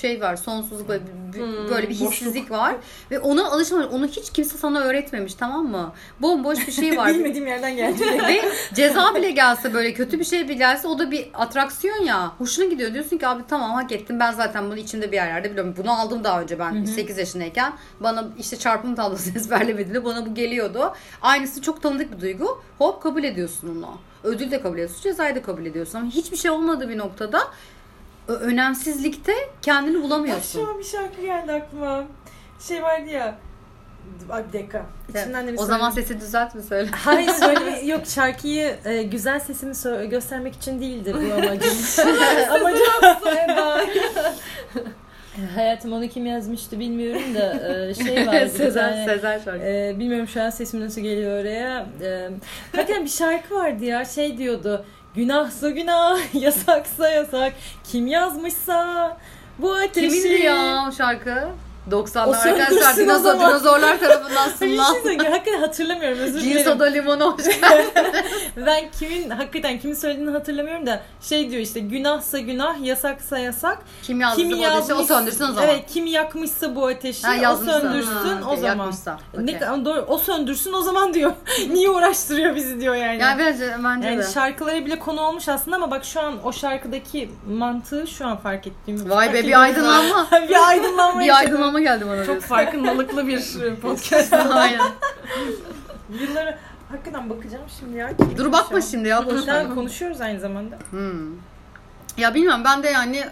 [0.00, 2.12] Şey var sonsuzluk böyle, bir- Hmm, böyle bir boşluk.
[2.12, 2.74] hissizlik var.
[3.10, 3.86] Ve ona alışmamış.
[3.92, 5.92] Onu hiç kimse sana öğretmemiş tamam mı?
[6.32, 7.08] Bomboş bir şey var.
[7.14, 8.00] Bilmediğim yerden geldi.
[8.28, 8.42] Ve
[8.74, 12.32] ceza bile gelse böyle kötü bir şey bile gelse o da bir atraksiyon ya.
[12.38, 12.94] Hoşuna gidiyor.
[12.94, 14.20] Diyorsun ki abi tamam hak ettim.
[14.20, 15.74] Ben zaten bunu içimde bir yerlerde biliyorum.
[15.76, 17.72] Bunu aldım daha önce ben 8 yaşındayken.
[18.00, 20.94] Bana işte çarpım tablosu ezberlemediğinde bana bu geliyordu.
[21.22, 22.62] Aynısı çok tanıdık bir duygu.
[22.78, 23.98] Hop kabul ediyorsun onu.
[24.24, 25.02] Ödül de kabul ediyorsun.
[25.02, 25.98] Cezayı da kabul ediyorsun.
[25.98, 27.40] Ama hiçbir şey olmadığı bir noktada
[28.28, 30.60] önemsizlikte kendini bulamıyorsun.
[30.60, 32.04] Şu an bir şarkı geldi aklıma.
[32.68, 33.38] Şey vardı ya.
[34.30, 34.82] Ay bir dakika.
[35.08, 36.88] İçinden de bir o zaman söyle- sesi düzelt mi söyle?
[37.04, 37.80] Hayır söyleme.
[37.84, 41.72] Yok şarkıyı e, güzel sesimi sö- göstermek için değildir bu amacım.
[42.50, 42.86] amacım
[45.54, 48.46] Hayatım onu kim yazmıştı bilmiyorum da e, şey var.
[48.46, 49.64] Sezen, Sezen şarkı.
[49.64, 51.86] Ee, bilmiyorum şu an sesim nasıl geliyor oraya.
[52.72, 54.84] Hakikaten bir şarkı vardı ya şey diyordu.
[55.14, 57.52] Günahsa günah, yasaksa yasak.
[57.84, 59.16] Kim yazmışsa
[59.58, 60.08] bu ateşi.
[60.22, 61.34] Kimindi ya o şarkı?
[61.90, 66.64] 90'lar O arkadaşlar dinozor, dinozorlar tarafından Bir sunulan şey söyleyeyim, hakikaten hatırlamıyorum özür dilerim.
[66.64, 67.44] soda limonu hoş
[68.66, 73.78] Ben kimin hakikaten kimin söylediğini hatırlamıyorum da şey diyor işte günahsa günah, yasaksa yasak.
[74.02, 75.64] Kim yazdıysa Kim bu ateşi o söndürsün o zaman.
[75.64, 78.76] Evet, kim yakmışsa bu ateşi Ha, o söndürsün Ha, o zaman.
[78.76, 79.18] yakmışsa.
[79.38, 79.68] Ne, Okey.
[79.68, 81.32] ama doğru, o söndürsün o zaman diyor.
[81.72, 83.18] Niye uğraştırıyor bizi diyor yani.
[83.22, 84.26] Yani bence, bence Yani de.
[84.34, 88.66] şarkılara bile konu olmuş aslında ama bak şu an o şarkıdaki mantığı şu an fark
[88.66, 89.10] ettiğim.
[89.10, 90.26] Vay be bir aydınlanma.
[90.48, 91.20] bir aydınlanma.
[91.20, 91.46] bir yaşadım.
[91.76, 92.24] Aydınlanma geldi bana.
[92.24, 93.40] Çok farkındalıklı bir
[93.82, 94.32] podcast.
[94.50, 94.80] Aynen.
[96.20, 96.58] Yılları
[96.90, 98.12] hakikaten bakacağım şimdi ya.
[98.38, 99.26] Dur bakma şimdi ya.
[99.26, 99.74] boş ver.
[99.74, 100.78] Konuşuyoruz aynı zamanda.
[100.90, 101.30] Hmm.
[102.16, 103.24] Ya bilmiyorum ben de yani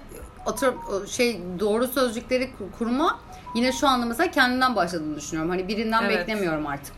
[0.46, 0.78] atıyorum
[1.08, 3.18] şey doğru sözcükleri ku- kurma
[3.54, 5.50] yine şu anda mesela kendimden başladığını düşünüyorum.
[5.50, 6.18] Hani birinden Evet.
[6.18, 6.94] beklemiyorum artık.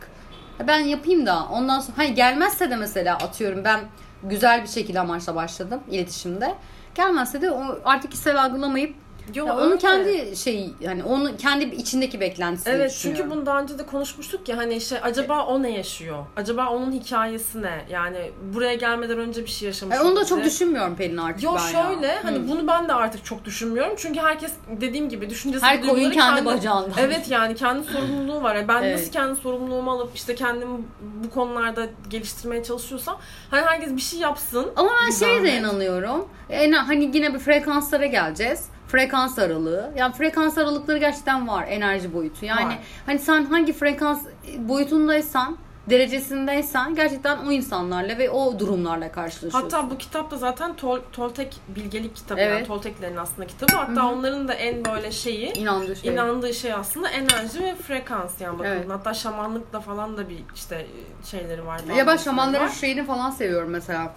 [0.67, 3.79] Ben yapayım da ondan sonra hani gelmezse de mesela atıyorum ben
[4.23, 6.55] güzel bir şekilde amaçla başladım iletişimde.
[6.95, 8.95] Gelmezse de o artık kişisel algılamayıp
[9.35, 13.79] Yo, ya onun kendi şey yani onun kendi içindeki beklentisini Evet çünkü bunu daha önce
[13.79, 16.25] de konuşmuştuk ya hani şey acaba o ne yaşıyor?
[16.35, 17.85] Acaba onun hikayesi ne?
[17.89, 19.97] Yani buraya gelmeden önce bir şey yaşamış.
[19.97, 21.83] Ay, onu da çok düşünmüyorum Pelin artık Yo ben ya.
[21.83, 22.47] şöyle hani Hı.
[22.47, 23.93] bunu ben de artık çok düşünmüyorum.
[23.97, 24.51] Çünkü herkes
[24.81, 26.95] dediğim gibi düşüncesi her koyun kendi bacağında.
[26.97, 28.55] Evet yani kendi sorumluluğu var.
[28.55, 28.99] Yani ben Evet.
[28.99, 30.77] nasıl kendi sorumluluğumu alıp işte kendimi
[31.23, 33.19] bu konularda geliştirmeye çalışıyorsam
[33.51, 34.71] hani herkes bir şey yapsın.
[34.75, 36.27] Ama ben şeye de inanıyorum.
[36.49, 38.72] En, hani yine bir frekanslara geleceğiz.
[38.93, 39.91] Frekans aralığı.
[39.97, 42.45] Yani frekans aralıkları gerçekten var enerji boyutu.
[42.45, 42.79] Yani Var.
[43.05, 44.25] hani sen hangi frekans
[44.57, 45.57] boyutundaysan,
[45.89, 49.61] derecesindeysen gerçekten o insanlarla ve o durumlarla karşılaşıyorsun.
[49.61, 52.53] Hatta bu kitap da zaten Tol, Toltek bilgelik kitabı Evet.
[52.57, 53.75] yani Tolteklerin aslında kitabı.
[53.75, 56.13] Hatta onların da en böyle şeyi inandığı şey.
[56.13, 58.69] inandığı şey aslında enerji ve frekans yani bakın.
[58.71, 58.89] Evet.
[58.89, 60.85] Hatta şamanlıkla falan da bir işte
[61.25, 61.81] şeyleri var.
[61.97, 62.69] Ya ben şamanların var.
[62.69, 64.13] şeyini falan seviyorum mesela.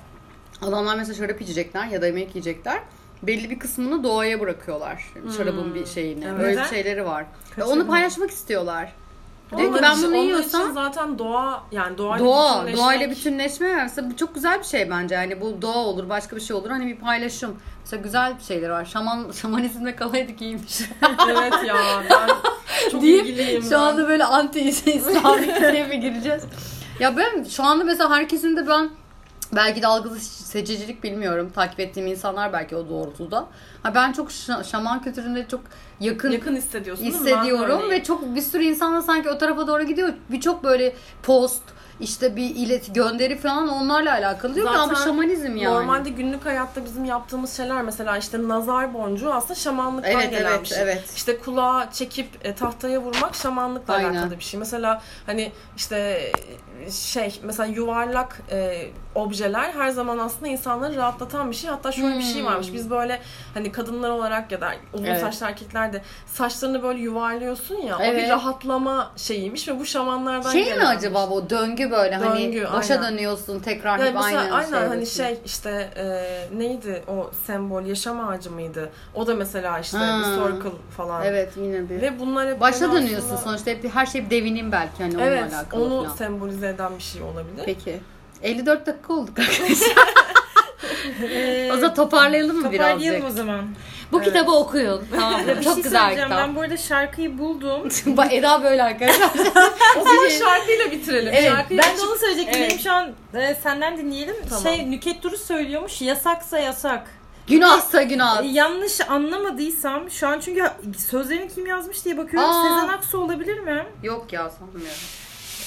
[0.63, 2.83] Adamlar mesela şarap içecekler ya da yemek yiyecekler.
[3.23, 5.05] Belli bir kısmını doğaya bırakıyorlar.
[5.37, 6.25] Şarabın bir şeyini.
[6.25, 6.41] Evet.
[6.45, 7.23] Öyle bir şeyleri var.
[7.23, 7.73] Ve Kaçırdım.
[7.81, 8.93] onu paylaşmak istiyorlar.
[9.57, 13.77] Diyor ki ben bunu onlar yiyorsam için zaten doğa yani doğayla Doğa, bütünleşmek- doğayla bütünleşme
[13.77, 15.15] varsa bu çok güzel bir şey bence.
[15.15, 16.71] Yani bu doğa olur, başka bir şey olur.
[16.71, 17.57] Hani bir paylaşım.
[17.85, 18.85] Mesela güzel bir şeyler var.
[18.85, 20.81] Şaman, şamanizmle kalaydık iyiymiş.
[21.31, 21.77] evet ya
[22.11, 22.29] ben
[22.91, 23.63] çok Deyip ilgiliyim.
[23.63, 23.77] Şu ben.
[23.77, 26.43] anda böyle anti İslamikliğe mi gireceğiz?
[27.01, 28.91] Ya ben şu anda mesela herkesin de ben
[29.53, 31.53] belki de algılı seçicilik bilmiyorum.
[31.55, 33.47] Takip ettiğim insanlar belki o doğrultuda.
[33.83, 35.61] Ha ben çok şa- şaman kültüründe çok
[36.01, 40.13] yakın yakın hissediyorsun hissediyorum ve çok bir sürü insan da sanki o tarafa doğru gidiyor.
[40.31, 40.93] Birçok böyle
[41.23, 41.63] post
[42.01, 45.65] işte bir ileti gönderi falan onlarla alakalı diyor ki Zaten ama şamanizm yani.
[45.75, 50.63] Normalde günlük hayatta bizim yaptığımız şeyler mesela işte nazar boncuğu aslında şamanlıktan Evet, gelen evet,
[50.63, 50.83] bir şey.
[50.83, 51.05] evet.
[51.17, 54.15] İşte kulağa çekip e, tahtaya vurmak şamanlıkla Aynen.
[54.15, 54.61] alakalı bir şey.
[54.61, 56.21] Mesela hani işte
[56.91, 61.71] şey mesela yuvarlak e, objeler her zaman aslında insanları rahatlatan bir şey.
[61.71, 62.47] Hatta şöyle bir şey Hmm.
[62.47, 62.73] varmış.
[62.73, 63.21] Biz böyle
[63.55, 65.21] hani kadınlar olarak ya da uzun Evet.
[65.21, 67.99] saçlı erkekler de saçlarını böyle yuvarlıyorsun ya.
[67.99, 68.25] O Evet.
[68.25, 72.95] bir rahatlama şeyiymiş ve bu şamanlardan Şey mi acaba bu döngü böyle hani Döngü, başa
[72.95, 73.13] aynen.
[73.13, 75.23] dönüyorsun tekrar Yani hep mesela aynı aynen hani yapıyorsun.
[75.25, 78.91] şey işte e, neydi o sembol yaşam ağacı mıydı?
[79.15, 80.19] O da mesela işte Ha.
[80.19, 81.25] bir circle falan.
[81.25, 82.01] Evet yine bir.
[82.01, 85.27] Ve bunlar hep Başa dönüyorsun aslında- sonuçta hep her şey bir devinim belki hani onunla
[85.27, 86.17] Evet, alakalı onu falan.
[86.17, 87.63] sembolize eden bir şey olabilir.
[87.65, 88.01] Peki.
[88.43, 89.97] 54 dakika olduk arkadaşlar.
[91.23, 93.25] Ee, o zaman toparlayalım mı toparlayalım birazcık?
[93.25, 93.65] o zaman.
[94.13, 94.27] Bu Evet.
[94.29, 95.03] kitabı okuyun.
[95.15, 95.49] Tamam mı?
[95.59, 96.31] Bir Çok şey güzel kitap.
[96.31, 97.89] Ben bu arada şarkıyı buldum.
[98.17, 99.31] Bak Eda böyle arkadaşlar.
[99.97, 101.33] O zaman şarkıyla bitirelim.
[101.35, 102.61] Evet, Şarkıyı ben de onu söyleyecektim.
[102.63, 102.71] Evet.
[102.71, 104.37] Benim şu an e, senden dinleyelim.
[104.49, 104.63] Tamam.
[104.63, 106.03] Şey Nüket Duru söylüyormuş.
[106.03, 107.11] Yasaksa yasak.
[107.47, 108.45] Günahsa günah.
[108.45, 110.65] E, yanlış anlamadıysam şu an çünkü
[111.11, 112.51] sözlerini kim yazmış diye bakıyorum.
[112.51, 112.63] Aa.
[112.63, 113.87] Sezen Aksu olabilir mi?
[114.03, 114.97] Yok ya sanmıyorum.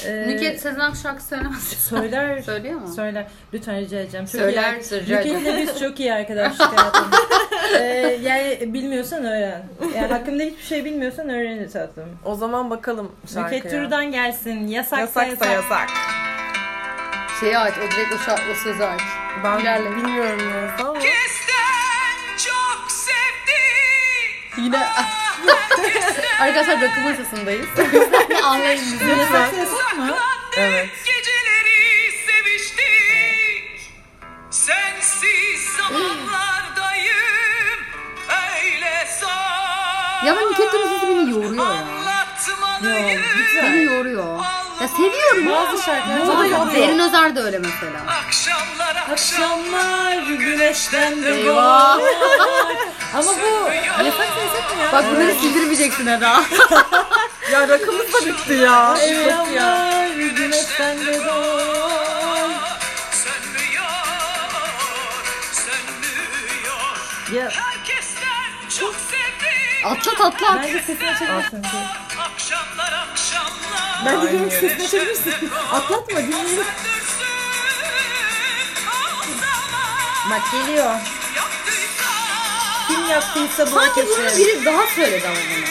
[0.06, 1.64] Ee, Nüket Sezen Aksu şarkı söylemez.
[1.90, 2.42] söyler.
[2.42, 2.88] Söylüyor mu?
[2.96, 3.28] Söyler.
[3.54, 4.26] Lütfen rica edeceğim.
[4.26, 5.02] Çok Söyler, iyi.
[5.02, 5.18] rica.
[5.20, 7.10] Nüket'le biz çok iyi arkadaşlık hayatım.
[7.80, 9.64] ee, yani bilmiyorsan öğren.
[9.96, 12.10] Yani hakkında hiçbir şey bilmiyorsan öğren tatlım.
[12.26, 13.60] O zaman bakalım şarkıya.
[13.64, 14.68] Nüket Duru'dan gelsin.
[14.68, 15.72] Yasaksa, Yasaksa yasak.
[15.72, 15.90] yasak.
[17.40, 19.02] Şeyi aç, o direkt o, şa- o sözü aç.
[19.44, 19.96] Ben İlerle.
[19.96, 20.96] bilmiyorum neyse ama.
[20.96, 24.66] Herkesten çok sevdim.
[24.66, 24.78] Yine
[26.40, 27.66] arkadaşlar rakı masasındayız.
[28.44, 29.10] Anlayın bizi.
[29.10, 30.18] Yasaksa yasak mı?
[30.58, 30.90] Evet.
[31.06, 33.92] Geceleri seviştik.
[34.52, 37.80] Sensiz zamanlardayım.
[38.30, 40.26] Öyle zor.
[40.28, 41.64] Ya ben Duru sesi beni yoruyor ya.
[41.64, 43.22] Anlatmalıyım.
[43.64, 44.40] Beni yoruyor.
[44.82, 45.50] Ya seviyorum.
[45.50, 46.74] Bazı şarkılar Bu.
[46.76, 48.00] Derin Özer de öyle mesela.
[48.28, 49.12] Akşamlar akşam.
[49.14, 51.94] Akşamlar güneşten de Eyvah.
[53.14, 53.70] Ama bu
[54.06, 54.92] yasaksa yasak mı ya?
[54.94, 56.44] Bak bunları sildirmeyeceksin Eda.
[57.52, 58.80] Ya rakımız da bitti ya.
[58.92, 62.50] Akşamlar güneşten de var.
[63.12, 63.90] Sönmüyor.
[65.54, 66.98] Sönmüyor.
[67.34, 69.86] Ya Herkesten çok sevdim.
[69.92, 70.58] Atlat atlat.
[70.64, 71.64] bence sesini açabilirsin.
[72.34, 73.79] Akşamlar akşamlar.
[74.06, 75.34] Ben de diyorum ki sesini açabilirsin.
[75.72, 76.66] Atlatma dinleyelim.
[80.30, 80.96] Bak geliyor.
[82.88, 85.66] Kim yaptıysa bu Sanki bunu biri daha söyledi ama bunu.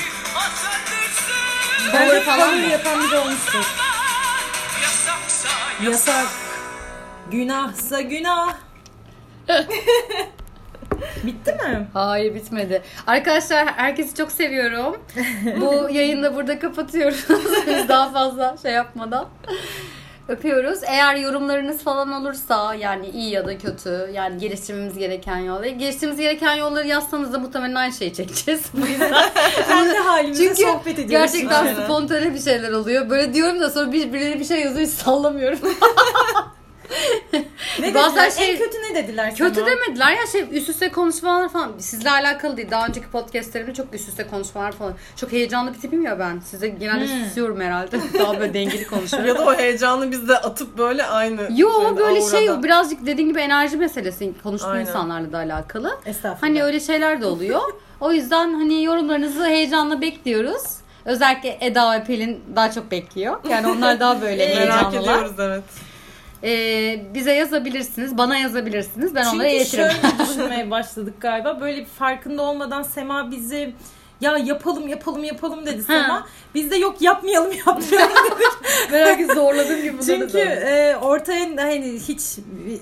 [1.92, 2.72] Bence Cover falan cover mı?
[2.72, 3.64] yapan biri olmuştur.
[4.82, 5.48] Yasaksa
[5.82, 6.26] Yasak.
[7.30, 8.54] Günahsa günah.
[11.24, 11.86] Bitti mi?
[11.94, 12.82] Hayır bitmedi.
[13.06, 14.96] Arkadaşlar herkesi çok seviyorum.
[15.60, 17.24] Bu yayını da burada kapatıyoruz.
[17.66, 19.26] Biz daha fazla şey yapmadan.
[20.28, 20.78] Öpüyoruz.
[20.86, 25.68] Eğer yorumlarınız falan olursa yani iyi ya da kötü yani geliştirmemiz gereken yolları.
[25.68, 28.62] Geliştirmemiz gereken yolları yazsanız da muhtemelen aynı şeyi çekeceğiz.
[28.74, 29.12] Bu yüzden
[29.68, 31.32] Kendi halimize Çünkü sohbet ediyoruz.
[31.32, 33.10] gerçekten spontane bir şeyler oluyor.
[33.10, 35.58] Böyle diyorum da sonra bir- birileri bir şey yazıyor hiç sallamıyorum.
[37.80, 39.66] Ne Bazen şey- En kötü ne dediler Kötü sana?
[39.66, 42.70] demediler ya şey üst üste konuşmalar falan sizle alakalı değil.
[42.70, 44.94] Daha önceki podcastlerimde çok üst üste konuşmalar falan.
[45.16, 46.40] Çok heyecanlı bir tipim ya ben.
[46.40, 47.24] Size genelde Hmm.
[47.24, 47.98] susuyorum herhalde.
[48.18, 49.28] Daha böyle dengeli konuşuyorum.
[49.28, 51.48] Ya da o heyecanı biz de atıp böyle aynı.
[51.56, 54.80] Yo şeyde, böyle şey o birazcık dediğin gibi enerji meselesi konuştuğum Aynen.
[54.86, 55.98] insanlarla da alakalı.
[56.06, 56.42] Estağfurullah.
[56.42, 57.60] Hani öyle şeyler de oluyor.
[58.00, 60.62] o yüzden hani yorumlarınızı heyecanla bekliyoruz.
[61.04, 63.36] Özellikle Eda ve Pelin daha çok bekliyor.
[63.50, 65.14] Yani onlar daha böyle Merak Merak heyecanlılar.
[65.14, 65.62] ediyoruz evet.
[66.44, 69.14] Ee, bize yazabilirsiniz, bana yazabilirsiniz.
[69.14, 69.90] Ben onlara Çünkü iletirim.
[69.90, 71.60] şöyle düşünmeye başladık galiba.
[71.60, 73.74] Böyle bir farkında olmadan Sema bizi
[74.20, 76.26] ya yapalım yapalım yapalım dedi Sema.
[76.54, 78.90] Biz de yok yapmayalım yapmayalım dedik.
[78.92, 80.38] Merak zorladığım gibi bunları Çünkü da.
[80.40, 82.20] e, ortaya hani hiç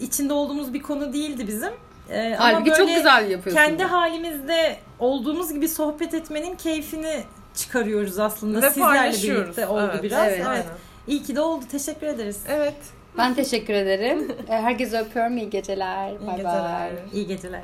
[0.00, 1.72] içinde olduğumuz bir konu değildi bizim.
[2.11, 3.62] E, ama Halbuki çok böyle güzel yapıyorsun.
[3.62, 7.22] kendi halimizde olduğumuz gibi sohbet etmenin keyfini
[7.54, 8.62] çıkarıyoruz aslında.
[8.62, 9.42] Ve Sizlerle paylaşıyoruz.
[9.44, 10.02] birlikte oldu Evet.
[10.02, 10.26] biraz.
[10.28, 10.46] Evet.
[10.48, 10.64] Evet.
[11.09, 11.64] İyi ki de oldu.
[11.72, 12.38] Teşekkür ederiz.
[12.48, 12.74] Evet.
[13.18, 14.28] Ben teşekkür ederim.
[14.48, 15.36] Herkese öpüyorum.
[15.36, 16.10] İyi geceler.
[16.10, 16.62] İyi Bay geceler.
[16.64, 16.90] bay.
[17.12, 17.62] İyi geceler.